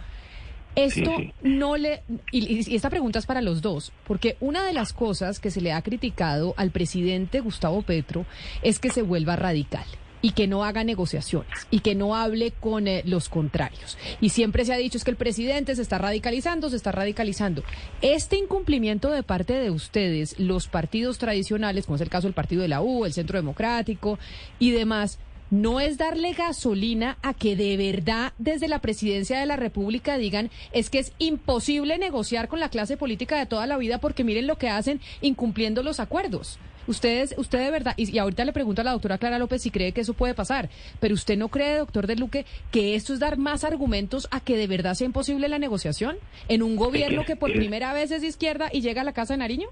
esto 0.75 1.11
no 1.41 1.77
le... 1.77 2.03
Y, 2.31 2.75
esta 2.75 2.89
pregunta 2.89 3.19
es 3.19 3.25
para 3.25 3.41
los 3.41 3.61
dos, 3.61 3.91
porque 4.07 4.37
una 4.39 4.63
de 4.63 4.73
las 4.73 4.93
cosas 4.93 5.39
que 5.39 5.51
se 5.51 5.61
le 5.61 5.73
ha 5.73 5.81
criticado 5.81 6.53
al 6.57 6.71
presidente 6.71 7.41
Gustavo 7.41 7.81
Petro 7.81 8.25
es 8.61 8.79
que 8.79 8.89
se 8.89 9.01
vuelva 9.01 9.35
radical 9.35 9.85
y 10.21 10.31
que 10.31 10.47
no 10.47 10.63
haga 10.63 10.83
negociaciones 10.83 11.67
y 11.69 11.79
que 11.79 11.95
no 11.95 12.15
hable 12.15 12.51
con 12.51 12.87
eh, 12.87 13.03
los 13.05 13.29
contrarios. 13.29 13.97
Y 14.19 14.29
siempre 14.29 14.65
se 14.65 14.73
ha 14.73 14.77
dicho 14.77 14.97
es 14.97 15.03
que 15.03 15.11
el 15.11 15.17
presidente 15.17 15.75
se 15.75 15.81
está 15.81 15.97
radicalizando, 15.97 16.69
se 16.69 16.75
está 16.75 16.91
radicalizando. 16.91 17.63
Este 18.01 18.37
incumplimiento 18.37 19.09
de 19.09 19.23
parte 19.23 19.53
de 19.53 19.71
ustedes, 19.71 20.39
los 20.39 20.67
partidos 20.67 21.17
tradicionales, 21.17 21.85
como 21.85 21.95
es 21.95 22.01
el 22.01 22.09
caso 22.09 22.27
del 22.27 22.33
Partido 22.33 22.61
de 22.61 22.67
la 22.67 22.81
U, 22.81 23.05
el 23.05 23.13
Centro 23.13 23.37
Democrático 23.37 24.19
y 24.59 24.71
demás, 24.71 25.19
no 25.51 25.81
es 25.81 25.97
darle 25.97 26.31
gasolina 26.31 27.17
a 27.21 27.33
que 27.33 27.57
de 27.57 27.75
verdad 27.75 28.31
desde 28.37 28.69
la 28.69 28.79
presidencia 28.79 29.37
de 29.37 29.45
la 29.45 29.57
República 29.57 30.17
digan 30.17 30.49
es 30.71 30.89
que 30.89 30.99
es 30.99 31.11
imposible 31.19 31.97
negociar 31.97 32.47
con 32.47 32.61
la 32.61 32.69
clase 32.69 32.95
política 32.95 33.37
de 33.37 33.45
toda 33.45 33.67
la 33.67 33.77
vida 33.77 33.99
porque 33.99 34.23
miren 34.23 34.47
lo 34.47 34.57
que 34.57 34.69
hacen 34.69 35.01
incumpliendo 35.19 35.83
los 35.83 35.99
acuerdos. 35.99 36.57
Ustedes, 36.87 37.35
usted 37.37 37.59
de 37.59 37.71
verdad, 37.71 37.93
y, 37.97 38.17
ahorita 38.17 38.45
le 38.45 38.53
pregunto 38.53 38.81
a 38.81 38.83
la 38.83 38.91
doctora 38.91 39.17
Clara 39.17 39.39
López 39.39 39.61
si 39.61 39.71
cree 39.71 39.91
que 39.91 40.01
eso 40.01 40.13
puede 40.13 40.33
pasar, 40.33 40.69
pero 40.99 41.13
usted 41.13 41.37
no 41.37 41.49
cree, 41.49 41.77
doctor 41.77 42.07
de 42.07 42.15
Luque, 42.15 42.45
que 42.71 42.95
esto 42.95 43.13
es 43.13 43.19
dar 43.19 43.37
más 43.37 43.63
argumentos 43.63 44.27
a 44.31 44.39
que 44.39 44.57
de 44.57 44.67
verdad 44.67 44.93
sea 44.93 45.05
imposible 45.05 45.47
la 45.47 45.59
negociación 45.59 46.17
en 46.47 46.63
un 46.63 46.75
gobierno 46.75 47.23
que 47.25 47.35
por 47.35 47.51
primera 47.51 47.93
vez 47.93 48.11
es 48.11 48.21
de 48.21 48.27
izquierda 48.27 48.69
y 48.71 48.81
llega 48.81 49.01
a 49.01 49.05
la 49.05 49.13
Casa 49.13 49.33
de 49.33 49.39
Nariño? 49.39 49.67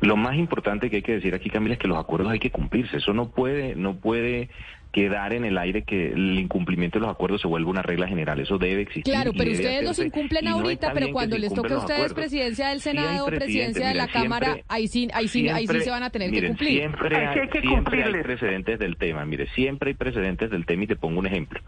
Lo 0.00 0.16
más 0.16 0.36
importante 0.36 0.90
que 0.90 0.96
hay 0.96 1.02
que 1.02 1.14
decir 1.14 1.34
aquí, 1.34 1.50
Camila, 1.50 1.74
es 1.74 1.80
que 1.80 1.88
los 1.88 1.98
acuerdos 1.98 2.30
hay 2.30 2.38
que 2.38 2.50
cumplirse. 2.50 2.98
Eso 2.98 3.12
no 3.12 3.30
puede, 3.30 3.74
no 3.74 3.96
puede 3.96 4.48
quedar 4.92 5.32
en 5.32 5.44
el 5.44 5.58
aire 5.58 5.82
que 5.82 6.12
el 6.12 6.38
incumplimiento 6.38 6.98
de 6.98 7.06
los 7.06 7.14
acuerdos 7.14 7.42
se 7.42 7.48
vuelva 7.48 7.70
una 7.70 7.82
regla 7.82 8.08
general. 8.08 8.40
Eso 8.40 8.58
debe 8.58 8.82
existir. 8.82 9.12
Claro, 9.12 9.32
pero 9.36 9.52
ustedes 9.52 9.84
los 9.84 9.98
incumplen 9.98 10.48
ahorita, 10.48 10.92
pero 10.92 11.12
cuando 11.12 11.36
les 11.36 11.52
toque 11.52 11.74
a 11.74 11.78
ustedes 11.78 12.14
presidencia 12.14 12.68
del 12.68 12.80
Senado, 12.80 13.26
presidencia 13.26 13.88
de 13.88 13.94
la 13.94 14.08
Cámara, 14.08 14.58
ahí 14.68 14.88
sí, 14.88 15.08
ahí 15.12 15.28
sí, 15.28 15.48
ahí 15.48 15.66
sí 15.66 15.80
se 15.80 15.90
van 15.90 16.02
a 16.02 16.10
tener 16.10 16.30
que 16.30 16.46
cumplir. 16.46 16.78
Siempre 16.78 17.16
hay, 17.16 17.48
siempre 17.60 18.04
hay 18.04 18.22
precedentes 18.22 18.78
del 18.78 18.96
tema. 18.96 19.24
Mire, 19.24 19.46
siempre 19.54 19.90
hay 19.90 19.94
precedentes 19.94 20.50
del 20.50 20.66
tema 20.66 20.84
y 20.84 20.86
te 20.86 20.96
pongo 20.96 21.18
un 21.18 21.26
ejemplo. 21.26 21.60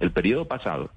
El 0.00 0.10
periodo 0.10 0.46
pasado, 0.46 0.90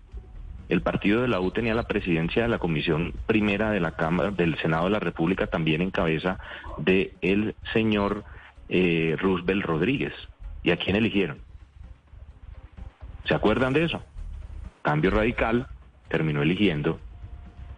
el 0.69 0.81
partido 0.81 1.21
de 1.21 1.27
la 1.27 1.39
U 1.39 1.51
tenía 1.51 1.73
la 1.73 1.83
presidencia 1.83 2.43
de 2.43 2.49
la 2.49 2.59
comisión 2.59 3.13
primera 3.25 3.71
de 3.71 3.79
la 3.79 3.91
Cámara 3.91 4.31
del 4.31 4.57
Senado 4.57 4.85
de 4.85 4.91
la 4.91 4.99
República 4.99 5.47
también 5.47 5.81
en 5.81 5.91
cabeza 5.91 6.39
de 6.77 7.13
el 7.21 7.55
señor 7.73 8.23
eh, 8.69 9.15
Roosevelt 9.19 9.65
Rodríguez. 9.65 10.13
¿Y 10.63 10.71
a 10.71 10.77
quién 10.77 10.95
eligieron? 10.95 11.46
¿Se 13.27 13.35
acuerdan 13.35 13.73
de 13.73 13.83
eso? 13.85 14.01
Cambio 14.81 15.11
Radical 15.11 15.67
terminó 16.07 16.41
eligiendo 16.41 16.99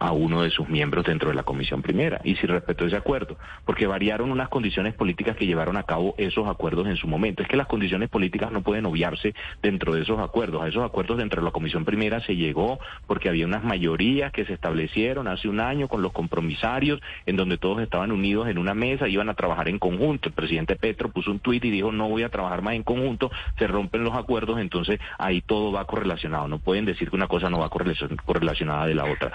a 0.00 0.12
uno 0.12 0.42
de 0.42 0.50
sus 0.50 0.68
miembros 0.68 1.04
dentro 1.04 1.28
de 1.28 1.34
la 1.34 1.42
comisión 1.42 1.82
primera 1.82 2.20
y 2.24 2.34
si 2.36 2.46
respetó 2.46 2.86
ese 2.86 2.96
acuerdo, 2.96 3.36
porque 3.64 3.86
variaron 3.86 4.32
unas 4.32 4.48
condiciones 4.48 4.94
políticas 4.94 5.36
que 5.36 5.46
llevaron 5.46 5.76
a 5.76 5.84
cabo 5.84 6.14
esos 6.18 6.48
acuerdos 6.48 6.88
en 6.88 6.96
su 6.96 7.06
momento. 7.06 7.42
Es 7.42 7.48
que 7.48 7.56
las 7.56 7.66
condiciones 7.66 8.08
políticas 8.08 8.50
no 8.50 8.62
pueden 8.62 8.86
obviarse 8.86 9.34
dentro 9.62 9.94
de 9.94 10.02
esos 10.02 10.18
acuerdos. 10.18 10.62
A 10.62 10.68
esos 10.68 10.84
acuerdos 10.84 11.18
dentro 11.18 11.40
de 11.40 11.44
la 11.44 11.52
comisión 11.52 11.84
primera 11.84 12.20
se 12.20 12.34
llegó 12.34 12.80
porque 13.06 13.28
había 13.28 13.46
unas 13.46 13.62
mayorías 13.62 14.32
que 14.32 14.46
se 14.46 14.54
establecieron 14.54 15.28
hace 15.28 15.48
un 15.48 15.60
año 15.60 15.86
con 15.86 16.02
los 16.02 16.12
compromisarios 16.12 17.00
en 17.26 17.36
donde 17.36 17.58
todos 17.58 17.80
estaban 17.82 18.10
unidos 18.10 18.48
en 18.48 18.58
una 18.58 18.74
mesa, 18.74 19.06
iban 19.06 19.28
a 19.28 19.34
trabajar 19.34 19.68
en 19.68 19.78
conjunto. 19.78 20.28
El 20.28 20.34
presidente 20.34 20.76
Petro 20.76 21.10
puso 21.10 21.30
un 21.30 21.40
tuit 21.40 21.64
y 21.64 21.70
dijo 21.70 21.92
no 21.92 22.08
voy 22.08 22.22
a 22.22 22.30
trabajar 22.30 22.62
más 22.62 22.74
en 22.74 22.82
conjunto, 22.82 23.30
se 23.58 23.66
rompen 23.66 24.02
los 24.02 24.14
acuerdos, 24.14 24.58
entonces 24.58 24.98
ahí 25.18 25.42
todo 25.42 25.72
va 25.72 25.86
correlacionado. 25.86 26.48
No 26.48 26.58
pueden 26.58 26.86
decir 26.86 27.10
que 27.10 27.16
una 27.16 27.28
cosa 27.28 27.50
no 27.50 27.58
va 27.58 27.68
correlacionada 27.68 28.86
de 28.86 28.94
la 28.94 29.04
otra. 29.04 29.32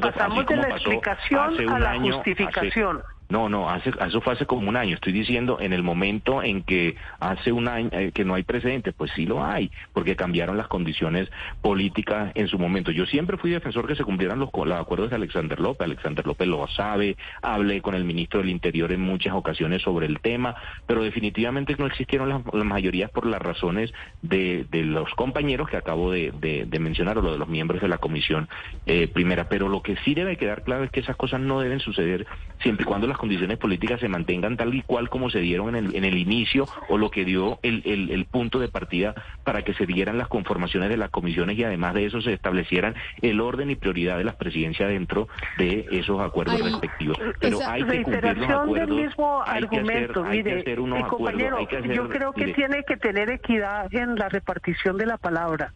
Pasamos 0.00 0.46
de 0.46 0.56
la 0.56 0.68
explicación 0.68 1.70
a 1.70 1.78
la 1.78 2.00
justificación. 2.00 3.02
No, 3.32 3.48
no, 3.48 3.70
hace, 3.70 3.90
eso 4.06 4.20
fue 4.20 4.34
hace 4.34 4.44
como 4.44 4.68
un 4.68 4.76
año. 4.76 4.96
Estoy 4.96 5.14
diciendo 5.14 5.56
en 5.58 5.72
el 5.72 5.82
momento 5.82 6.42
en 6.42 6.62
que 6.62 6.96
hace 7.18 7.50
un 7.50 7.66
año 7.66 7.88
eh, 7.92 8.12
que 8.12 8.26
no 8.26 8.34
hay 8.34 8.42
precedente, 8.42 8.92
pues 8.92 9.10
sí 9.16 9.24
lo 9.24 9.42
hay, 9.42 9.70
porque 9.94 10.16
cambiaron 10.16 10.58
las 10.58 10.68
condiciones 10.68 11.30
políticas 11.62 12.30
en 12.34 12.46
su 12.48 12.58
momento. 12.58 12.90
Yo 12.90 13.06
siempre 13.06 13.38
fui 13.38 13.50
defensor 13.50 13.86
que 13.86 13.96
se 13.96 14.04
cumplieran 14.04 14.38
los, 14.38 14.50
los 14.52 14.78
acuerdos 14.78 15.08
de 15.08 15.16
Alexander 15.16 15.58
López. 15.58 15.86
Alexander 15.86 16.26
López 16.26 16.46
lo 16.46 16.68
sabe, 16.68 17.16
hablé 17.40 17.80
con 17.80 17.94
el 17.94 18.04
ministro 18.04 18.40
del 18.40 18.50
Interior 18.50 18.92
en 18.92 19.00
muchas 19.00 19.32
ocasiones 19.32 19.80
sobre 19.80 20.04
el 20.04 20.20
tema, 20.20 20.54
pero 20.86 21.02
definitivamente 21.02 21.74
no 21.78 21.86
existieron 21.86 22.28
las, 22.28 22.42
mayorías 22.66 23.10
por 23.10 23.24
las 23.24 23.40
razones 23.40 23.94
de, 24.20 24.66
de, 24.70 24.84
los 24.84 25.08
compañeros 25.14 25.70
que 25.70 25.78
acabo 25.78 26.10
de, 26.10 26.34
mencionar 26.78 27.16
o 27.16 27.22
lo 27.22 27.32
de 27.32 27.38
los 27.38 27.48
miembros 27.48 27.80
de 27.80 27.88
la 27.88 27.96
comisión 27.96 28.50
eh, 28.84 29.08
primera. 29.08 29.48
Pero 29.48 29.70
lo 29.70 29.80
que 29.80 29.96
sí 30.04 30.12
debe 30.12 30.36
quedar 30.36 30.64
claro 30.64 30.84
es 30.84 30.90
que 30.90 31.00
esas 31.00 31.16
cosas 31.16 31.40
no 31.40 31.60
deben 31.60 31.80
suceder 31.80 32.26
siempre 32.60 32.82
y 32.82 32.86
cuando 32.86 33.06
las 33.06 33.21
condiciones 33.22 33.56
políticas 33.56 34.00
se 34.00 34.08
mantengan 34.08 34.56
tal 34.56 34.74
y 34.74 34.82
cual 34.82 35.08
como 35.08 35.30
se 35.30 35.38
dieron 35.38 35.76
en 35.76 35.86
el, 35.86 35.94
en 35.94 36.04
el 36.04 36.18
inicio 36.18 36.66
o 36.88 36.98
lo 36.98 37.08
que 37.08 37.24
dio 37.24 37.60
el, 37.62 37.80
el, 37.84 38.24
punto 38.24 38.58
de 38.58 38.66
partida 38.66 39.14
para 39.44 39.62
que 39.62 39.74
se 39.74 39.86
dieran 39.86 40.18
las 40.18 40.26
conformaciones 40.26 40.88
de 40.88 40.96
las 40.96 41.08
comisiones 41.10 41.56
y 41.56 41.62
además 41.62 41.94
de 41.94 42.06
eso 42.06 42.20
se 42.20 42.32
establecieran 42.32 42.96
el 43.20 43.40
orden 43.40 43.70
y 43.70 43.76
prioridad 43.76 44.18
de 44.18 44.24
las 44.24 44.34
presidencias 44.34 44.88
dentro 44.88 45.28
de 45.56 45.86
esos 45.92 46.20
acuerdos 46.20 46.60
respectivos. 46.60 47.16
Pero 47.38 47.60
hay 47.64 47.84
que 47.84 48.02
cumplir 48.02 48.38
los 48.38 48.50
acuerdos. 48.50 48.96
Del 48.96 49.06
mismo 49.06 49.42
argumento. 49.42 50.24
Mire, 50.24 50.64
compañero, 51.08 51.68
yo 51.94 52.08
creo 52.08 52.32
que 52.32 52.52
tiene 52.54 52.82
que 52.82 52.96
tener 52.96 53.30
equidad 53.30 53.94
en 53.94 54.16
la 54.16 54.30
repartición 54.30 54.98
de 54.98 55.06
la 55.06 55.16
palabra. 55.16 55.72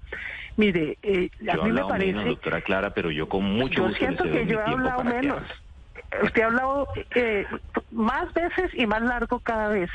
Mire, 0.56 0.98
eh, 1.00 1.30
a 1.48 1.64
mí 1.64 1.70
me 1.70 1.84
parece... 1.84 2.12
Menos, 2.12 2.24
doctora 2.24 2.60
Clara, 2.62 2.90
pero 2.90 3.12
yo 3.12 3.28
con 3.28 3.44
mucho 3.44 3.88
yo 3.88 3.94
siento 3.94 4.24
que 4.24 4.46
yo 4.46 4.58
he 4.58 4.62
hablado 4.64 5.04
menos 5.04 5.42
usted 6.22 6.42
ha 6.42 6.46
hablado 6.46 6.88
eh, 7.14 7.46
más 7.90 8.32
veces 8.34 8.70
y 8.74 8.86
más 8.86 9.02
largo 9.02 9.40
cada 9.40 9.68
vez. 9.68 9.90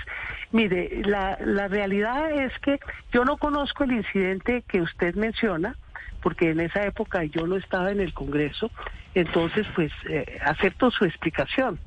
Mire, 0.52 1.02
la, 1.06 1.38
la 1.44 1.68
realidad 1.68 2.32
es 2.32 2.58
que 2.60 2.80
yo 3.12 3.26
no 3.26 3.38
conozco 3.38 3.84
el 3.84 3.94
incidente 3.94 4.64
que 4.68 4.82
usted 4.82 5.16
menciona, 5.16 5.76
porque 6.22 6.52
en 6.52 6.60
esa 6.60 6.84
época 6.84 7.24
yo 7.24 7.48
no 7.48 7.56
estaba 7.56 7.92
en 7.92 8.00
el 8.00 8.14
Congreso, 8.14 8.72
entonces 9.16 9.66
pues 9.76 9.92
eh, 10.10 10.40
acepto 10.44 10.92
su 10.92 11.06
explicación. 11.06 11.80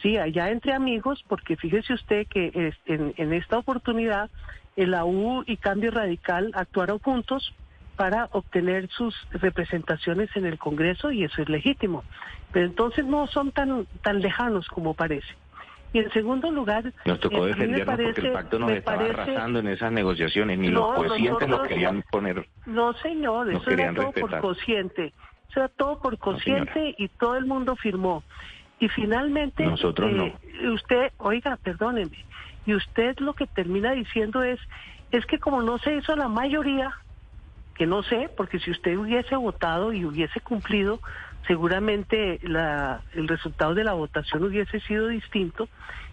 Sí, 0.00 0.18
allá 0.18 0.50
entre 0.50 0.72
amigos, 0.72 1.24
porque 1.28 1.56
fíjese 1.56 1.94
usted 1.94 2.26
que 2.26 2.72
en, 2.86 3.14
en 3.16 3.32
esta 3.32 3.58
oportunidad 3.58 4.30
el 4.74 4.94
AU 4.94 5.44
y 5.46 5.56
Cambio 5.58 5.90
Radical 5.90 6.50
actuaron 6.54 6.98
juntos 6.98 7.54
para 7.96 8.28
obtener 8.32 8.88
sus 8.88 9.14
representaciones 9.30 10.30
en 10.34 10.46
el 10.46 10.58
Congreso 10.58 11.10
y 11.10 11.24
eso 11.24 11.42
es 11.42 11.48
legítimo. 11.48 12.04
Pero 12.52 12.66
entonces 12.66 13.04
no 13.04 13.26
son 13.26 13.52
tan, 13.52 13.86
tan 14.02 14.20
lejanos 14.20 14.68
como 14.68 14.94
parece. 14.94 15.34
Y 15.92 15.98
en 15.98 16.10
segundo 16.12 16.50
lugar, 16.50 16.90
nos 17.04 17.20
tocó 17.20 17.46
eh, 17.46 17.48
defendernos 17.48 17.96
porque 17.96 18.20
el 18.22 18.32
pacto 18.32 18.58
nos 18.58 18.70
estaba 18.70 19.04
arrasando 19.04 19.58
en 19.58 19.68
esas 19.68 19.92
negociaciones, 19.92 20.58
ni 20.58 20.68
los 20.68 20.94
cocientes 20.94 21.48
nos 21.48 21.68
querían 21.68 22.02
poner. 22.10 22.48
No, 22.64 22.94
señor, 22.94 23.52
eso 23.52 23.70
era 23.70 23.92
todo 23.92 24.12
por 24.12 24.40
cociente. 24.40 25.12
Eso 25.50 25.60
era 25.60 25.68
todo 25.68 26.00
por 26.00 26.16
cociente 26.16 26.94
y 26.96 27.08
todo 27.08 27.36
el 27.36 27.44
mundo 27.44 27.76
firmó. 27.76 28.24
Y 28.78 28.88
finalmente, 28.88 29.64
nosotros 29.64 30.10
no. 30.12 30.26
Eh, 30.26 30.70
usted, 30.70 31.12
oiga, 31.18 31.58
perdóneme, 31.62 32.24
y 32.64 32.74
usted 32.74 33.18
lo 33.18 33.34
que 33.34 33.46
termina 33.46 33.92
diciendo 33.92 34.42
es, 34.42 34.58
es 35.10 35.26
que 35.26 35.38
como 35.38 35.62
no 35.62 35.78
se 35.78 35.94
hizo 35.94 36.16
la 36.16 36.28
mayoría, 36.28 36.90
no 37.86 38.02
sé, 38.02 38.30
porque 38.36 38.58
si 38.58 38.70
usted 38.70 38.96
hubiese 38.96 39.36
votado 39.36 39.92
y 39.92 40.04
hubiese 40.04 40.40
cumplido, 40.40 41.00
seguramente 41.46 42.38
la, 42.42 43.02
el 43.14 43.28
resultado 43.28 43.74
de 43.74 43.84
la 43.84 43.94
votación 43.94 44.44
hubiese 44.44 44.80
sido 44.80 45.08
distinto. 45.08 45.68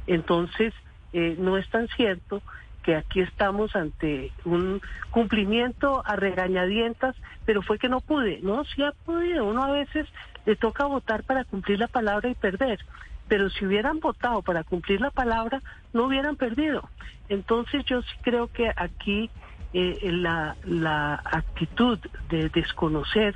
Entonces, 0.08 0.74
eh, 1.14 1.36
no 1.38 1.58
es 1.58 1.70
tan 1.70 1.88
cierto 1.90 2.42
que 2.84 2.96
aquí 2.96 3.20
estamos 3.20 3.76
ante 3.76 4.32
un 4.46 4.82
cumplimiento 5.12 6.02
a 6.06 6.16
regañadientas, 6.16 7.16
pero 7.46 7.62
fue 7.62 7.78
que 7.78 7.90
no 7.90 8.00
pude. 8.02 8.40
No, 8.42 8.64
sí 8.64 8.84
ha 8.84 8.92
podido. 8.92 9.46
Uno 9.46 9.64
a 9.64 9.72
veces 9.72 10.08
le 10.46 10.56
toca 10.56 10.86
votar 10.86 11.24
para 11.24 11.44
cumplir 11.44 11.80
la 11.80 11.88
palabra 11.88 12.30
y 12.30 12.36
perder. 12.36 12.80
Pero 13.28 13.50
si 13.50 13.66
hubieran 13.66 14.00
votado 14.00 14.42
para 14.42 14.64
cumplir 14.64 15.02
la 15.02 15.12
palabra, 15.12 15.62
no 15.94 16.06
hubieran 16.06 16.36
perdido. 16.36 16.90
Entonces 17.28 17.86
yo 17.86 18.02
sí 18.02 18.16
creo 18.22 18.48
que 18.48 18.72
aquí 18.76 19.30
eh, 19.74 20.00
la, 20.12 20.56
la 20.66 21.22
actitud 21.24 22.00
de 22.30 22.50
desconocer 22.50 23.36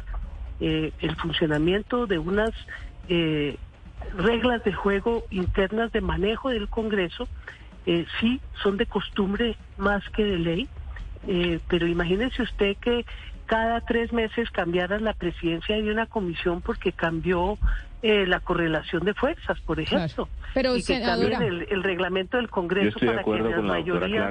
eh, 0.60 0.91
el 1.00 1.15
funcionamiento 1.15 2.08
de 2.08 2.19
unas 2.19 2.52
eh, 3.10 3.58
reglas 4.17 4.63
de 4.63 4.74
juego 4.74 5.24
internas 5.30 5.91
de 5.91 6.02
manejo 6.02 6.50
del 6.50 6.69
Congreso, 6.69 7.28
eh, 7.86 8.06
sí 8.19 8.39
son 8.62 8.78
de 8.78 8.86
costumbre 8.86 9.58
más 9.78 10.08
que 10.10 10.24
de 10.24 10.39
ley, 10.39 10.69
eh, 11.28 11.60
pero 11.67 11.88
imagínese 11.88 12.43
usted 12.43 12.78
que 12.78 13.06
cada 13.45 13.82
tres 13.82 14.13
meses 14.13 14.49
cambiara 14.51 14.99
la 14.99 15.13
presidencia 15.13 15.75
de 15.75 15.91
una 15.91 16.06
comisión 16.06 16.62
porque 16.62 16.91
cambió 16.91 17.58
eh, 18.03 18.27
la 18.27 18.41
correlación 18.41 19.06
de 19.06 19.13
fuerzas, 19.13 19.58
por 19.62 19.79
ejemplo. 19.79 20.27
Pero, 20.53 20.75
y 20.75 20.84
que 20.84 20.97
el, 20.97 21.67
el, 21.69 21.84
reglamento 21.84 22.36
del 22.36 22.49
Congreso 22.49 22.99
para 22.99 23.23
que 23.23 23.32
la 23.32 23.62
mayoría 23.62 24.29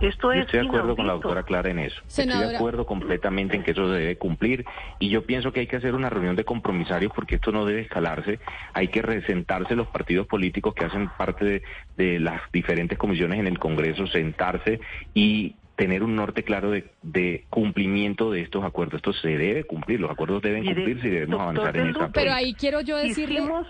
Esto 0.00 0.32
yo 0.32 0.40
estoy 0.40 0.60
de 0.60 0.66
acuerdo 0.66 0.96
con 0.96 1.06
la 1.06 1.12
doctora 1.12 1.42
Clara 1.42 1.70
en 1.70 1.80
eso. 1.80 2.00
Estoy 2.08 2.26
de 2.26 2.56
acuerdo 2.56 2.86
completamente 2.86 3.54
en 3.54 3.64
que 3.64 3.72
eso 3.72 3.86
se 3.88 3.98
debe 4.00 4.16
cumplir 4.16 4.64
y 4.98 5.10
yo 5.10 5.26
pienso 5.26 5.52
que 5.52 5.60
hay 5.60 5.66
que 5.66 5.76
hacer 5.76 5.94
una 5.94 6.08
reunión 6.08 6.36
de 6.36 6.44
compromisarios 6.44 7.12
porque 7.14 7.34
esto 7.34 7.52
no 7.52 7.66
debe 7.66 7.82
escalarse. 7.82 8.40
Hay 8.72 8.88
que 8.88 9.02
resentarse 9.02 9.76
los 9.76 9.88
partidos 9.88 10.26
políticos 10.26 10.74
que 10.74 10.86
hacen 10.86 11.10
parte 11.18 11.44
de, 11.44 11.62
de 11.98 12.18
las 12.18 12.40
diferentes 12.50 12.96
comisiones 12.96 13.40
en 13.40 13.46
el 13.46 13.58
Congreso, 13.58 14.06
sentarse 14.06 14.80
y 15.12 15.54
tener 15.76 16.02
un 16.02 16.14
norte 16.16 16.44
claro 16.44 16.70
de, 16.70 17.44
cumplimiento 17.50 18.30
de 18.30 18.42
estos 18.42 18.64
acuerdos. 18.64 18.96
Esto 18.96 19.12
se 19.12 19.36
debe 19.36 19.64
cumplir, 19.64 20.00
los 20.00 20.10
acuerdos 20.10 20.42
deben 20.42 20.64
cumplirse 20.64 21.08
y 21.08 21.10
debemos 21.10 21.40
avanzar 21.40 21.76
en 21.76 21.88
esa 21.88 22.08
Pero 22.08 22.32
ahí 22.32 22.54
quiero 22.54 22.80
yo 22.80 22.96
decirle... 22.96 23.40
Hicimos, 23.40 23.66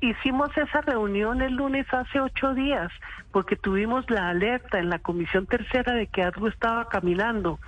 hicimos 0.00 0.56
esa 0.56 0.80
reunión 0.82 1.42
el 1.42 1.54
lunes 1.54 1.86
hace 1.92 2.20
ocho 2.20 2.54
días, 2.54 2.90
porque 3.32 3.56
tuvimos 3.56 4.08
la 4.10 4.28
alerta 4.28 4.78
en 4.78 4.88
la 4.88 4.98
Comisión 4.98 5.46
Tercera 5.46 5.94
de 5.94 6.06
que 6.06 6.22
algo 6.22 6.48
estaba 6.48 6.88
caminando. 6.88 7.58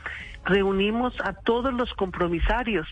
Reunimos 0.45 1.15
a 1.23 1.35
todos 1.35 1.73
los 1.73 1.93
compromisarios. 1.95 2.89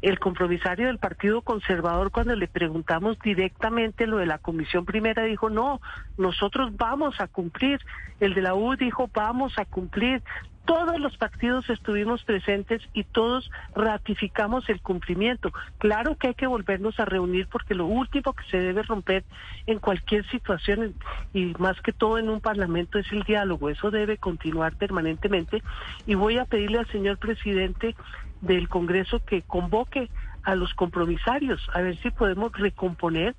El 0.00 0.18
compromisario 0.18 0.86
del 0.86 0.98
Partido 0.98 1.42
Conservador, 1.42 2.10
cuando 2.10 2.34
le 2.34 2.48
preguntamos 2.48 3.18
directamente 3.20 4.06
lo 4.06 4.18
de 4.18 4.26
la 4.26 4.38
Comisión 4.38 4.84
Primera, 4.84 5.24
dijo, 5.24 5.50
no, 5.50 5.80
nosotros 6.16 6.76
vamos 6.76 7.20
a 7.20 7.28
cumplir. 7.28 7.80
El 8.20 8.34
de 8.34 8.42
la 8.42 8.54
U 8.54 8.76
dijo, 8.76 9.08
vamos 9.12 9.58
a 9.58 9.64
cumplir 9.64 10.22
todos 10.64 11.00
los 11.00 11.16
partidos 11.16 11.68
estuvimos 11.70 12.22
presentes 12.24 12.82
y 12.92 13.04
todos 13.04 13.50
ratificamos 13.74 14.68
el 14.68 14.80
cumplimiento. 14.80 15.52
Claro 15.78 16.16
que 16.16 16.28
hay 16.28 16.34
que 16.34 16.46
volvernos 16.46 16.98
a 17.00 17.04
reunir 17.04 17.48
porque 17.48 17.74
lo 17.74 17.86
último 17.86 18.32
que 18.32 18.44
se 18.44 18.58
debe 18.58 18.82
romper 18.82 19.24
en 19.66 19.78
cualquier 19.78 20.28
situación 20.30 20.94
y 21.34 21.52
más 21.58 21.80
que 21.80 21.92
todo 21.92 22.18
en 22.18 22.28
un 22.28 22.40
parlamento 22.40 22.98
es 22.98 23.10
el 23.12 23.22
diálogo. 23.24 23.70
Eso 23.70 23.90
debe 23.90 24.18
continuar 24.18 24.76
permanentemente 24.76 25.62
y 26.06 26.14
voy 26.14 26.38
a 26.38 26.44
pedirle 26.44 26.78
al 26.78 26.86
señor 26.88 27.18
presidente 27.18 27.96
del 28.40 28.68
Congreso 28.68 29.24
que 29.24 29.42
convoque 29.42 30.10
a 30.44 30.54
los 30.54 30.74
compromisarios 30.74 31.60
a 31.74 31.80
ver 31.80 31.96
si 31.98 32.10
podemos 32.10 32.52
recomponer 32.52 33.34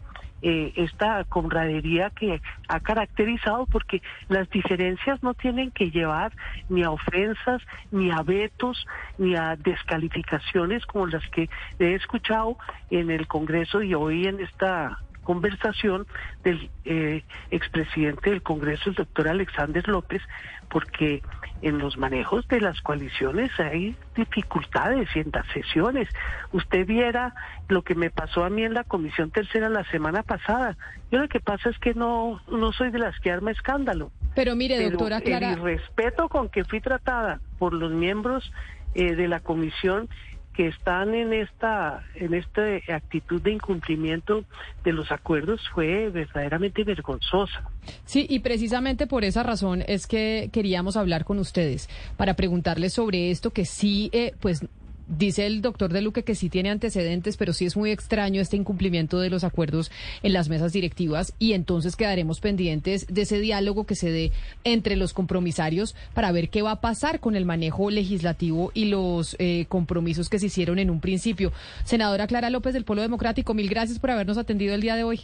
eh, 0.46 0.74
esta 0.76 1.24
comradería 1.24 2.10
que 2.10 2.42
ha 2.68 2.80
caracterizado, 2.82 3.66
porque 3.66 4.02
las 4.28 4.50
diferencias 4.50 5.24
no 5.24 5.34
tienen 5.34 5.72
que 5.72 5.89
llevar 5.89 6.34
ni 6.68 6.84
a 6.84 6.92
ofensas, 6.92 7.62
ni 7.92 8.12
a 8.12 8.22
vetos, 8.24 8.86
ni 9.18 9.38
a 9.38 9.56
descalificaciones 9.56 10.86
como 10.86 11.08
las 11.08 11.26
que 11.30 11.50
he 11.80 11.94
escuchado 11.94 12.58
en 12.89 13.10
el 13.10 13.26
Congreso 13.26 13.82
y 13.82 13.94
hoy 13.94 14.28
en 14.28 14.42
esta 14.42 15.00
conversación 15.24 16.06
del 16.44 16.70
eh, 16.84 17.24
expresidente 17.50 18.32
del 18.32 18.42
Congreso, 18.42 18.89
el 18.89 18.96
doctor 18.96 19.30
Alexander 19.30 19.88
López, 19.88 20.22
porque 20.70 21.22
en 21.63 21.78
los 21.78 21.97
manejos 21.97 22.45
de 22.49 22.60
las 22.60 22.82
coaliciones 22.82 23.49
hay 23.58 23.95
dificultades 24.15 25.08
y 25.15 25.19
en 25.19 25.32
las 25.34 25.47
sesiones. 25.47 26.10
Usted 26.52 26.86
viera 26.86 27.34
lo 27.69 27.84
que 27.84 27.95
me 27.95 28.10
pasó 28.10 28.43
a 28.43 28.49
mí 28.49 28.63
en 28.63 28.73
la 28.73 28.84
Comisión 28.84 29.32
Tercera 29.32 29.69
la 29.69 29.86
semana 29.86 30.23
pasada. 30.23 30.78
Yo 31.10 31.19
lo 31.19 31.30
que 31.30 31.39
pasa 31.39 31.69
es 31.69 31.80
que 31.80 31.93
no, 31.93 32.41
no 32.52 32.73
soy 32.73 32.91
de 32.91 32.99
las 32.99 33.17
que 33.21 33.32
arma 33.32 33.52
escándalo. 33.52 34.12
Pero 34.36 34.58
mire, 34.58 34.89
doctora 34.89 35.21
Clara... 35.21 35.54
El 35.54 35.62
respeto 35.62 36.28
con 36.28 36.49
que 36.49 36.65
fui 36.65 36.82
tratada 36.82 37.39
por 37.60 37.73
los 37.73 37.93
miembros 37.93 38.52
eh, 38.93 39.15
de 39.15 39.30
la 39.30 39.39
comisión 39.39 40.10
que 40.54 40.68
están 40.68 41.13
en 41.16 41.34
esta 41.34 42.04
en 42.16 42.34
esta 42.34 42.62
actitud 42.94 43.42
de 43.42 43.52
incumplimiento 43.52 44.46
de 44.84 44.94
los 44.94 45.12
acuerdos 45.12 45.62
fue 45.74 46.10
verdaderamente 46.10 46.84
vergonzosa. 46.84 47.70
Sí, 48.06 48.26
y 48.30 48.39
precisamente 48.39 49.08
por 49.08 49.24
esa 49.24 49.44
razón 49.44 49.84
es 49.88 50.08
que 50.08 50.50
queríamos 50.54 50.96
hablar 50.96 51.26
con 51.26 51.39
ustedes 51.39 51.89
para 52.18 52.36
preguntarles 52.36 52.94
sobre 52.94 53.32
esto 53.32 53.52
que 53.52 53.66
sí, 53.66 54.10
eh, 54.13 54.34
pues 54.39 54.66
dice 55.08 55.46
el 55.46 55.62
doctor 55.62 55.92
De 55.92 56.02
Luque 56.02 56.24
que 56.24 56.36
sí 56.36 56.50
tiene 56.50 56.70
antecedentes, 56.70 57.38
pero 57.38 57.54
sí 57.54 57.66
es 57.66 57.76
muy 57.76 57.92
extraño 57.92 58.42
este 58.42 58.58
incumplimiento 58.58 59.20
de 59.20 59.30
los 59.30 59.44
acuerdos 59.44 59.92
en 60.22 60.34
las 60.34 60.50
mesas 60.50 60.74
directivas 60.74 61.34
y 61.39 61.54
entonces 61.54 61.96
quedaremos 61.96 62.39
pendientes 62.39 63.08
de 63.08 63.22
ese 63.22 63.39
diálogo 63.39 63.86
que 63.86 63.96
se 63.96 64.12
dé 64.12 64.32
entre 64.63 64.96
los 64.96 65.13
compromisarios 65.13 65.96
para 66.13 66.32
ver 66.32 66.50
qué 66.50 66.62
va 66.62 66.72
a 66.72 66.82
pasar 66.82 67.20
con 67.20 67.36
el 67.36 67.46
manejo 67.46 67.89
legislativo 67.89 68.72
y 68.74 68.86
los 68.86 69.36
eh, 69.39 69.66
compromisos 69.70 70.30
que 70.30 70.39
se 70.39 70.48
hicieron 70.48 70.80
en 70.80 70.89
un 70.89 71.00
principio. 71.00 71.52
Senadora 71.84 72.28
Clara 72.28 72.50
López 72.50 72.74
del 72.74 72.86
Polo 72.86 73.02
Democrático, 73.02 73.54
mil 73.54 73.70
gracias 73.70 74.00
por 74.00 74.12
habernos 74.12 74.38
atendido 74.38 74.74
el 74.76 74.82
día 74.82 74.96
de 74.96 75.04
hoy. 75.04 75.22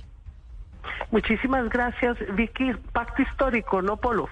Muchísimas 1.12 1.70
gracias, 1.70 2.18
Vicky. 2.36 2.74
Pacto 2.94 3.22
histórico, 3.22 3.82
no 3.82 3.98
Polo. 3.98 4.30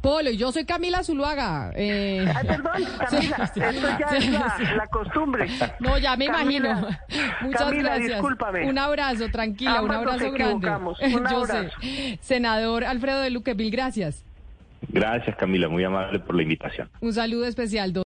Polo, 0.00 0.30
y 0.30 0.36
yo 0.36 0.50
soy 0.50 0.64
Camila 0.64 1.02
Zuluaga. 1.02 1.72
Eh... 1.74 2.24
Ay, 2.34 2.46
perdón, 2.46 2.72
Camila, 3.10 3.36
esto 3.44 3.60
ya 3.60 4.16
es 4.16 4.30
la, 4.30 4.74
la, 4.76 4.86
costumbre. 4.86 5.46
No, 5.78 5.98
ya 5.98 6.16
me 6.16 6.26
Camila, 6.26 6.70
imagino. 6.70 6.98
Muchas 7.42 7.62
Camila, 7.62 7.90
gracias. 7.90 8.08
Discúlpame. 8.12 8.68
Un 8.68 8.78
abrazo, 8.78 9.28
tranquila, 9.30 9.78
Ambas 9.78 9.84
un 9.84 9.92
abrazo 9.92 10.24
nos 10.24 10.34
grande. 10.34 10.68
Un 11.16 11.28
yo 11.28 11.36
abrazo. 11.36 11.70
sé. 11.80 12.18
Senador 12.22 12.84
Alfredo 12.84 13.20
de 13.20 13.30
Luque, 13.30 13.54
mil 13.54 13.70
gracias. 13.70 14.24
Gracias, 14.88 15.36
Camila, 15.36 15.68
muy 15.68 15.84
amable 15.84 16.18
por 16.20 16.34
la 16.34 16.42
invitación. 16.42 16.88
Un 17.00 17.12
saludo 17.12 17.46
especial. 17.46 17.92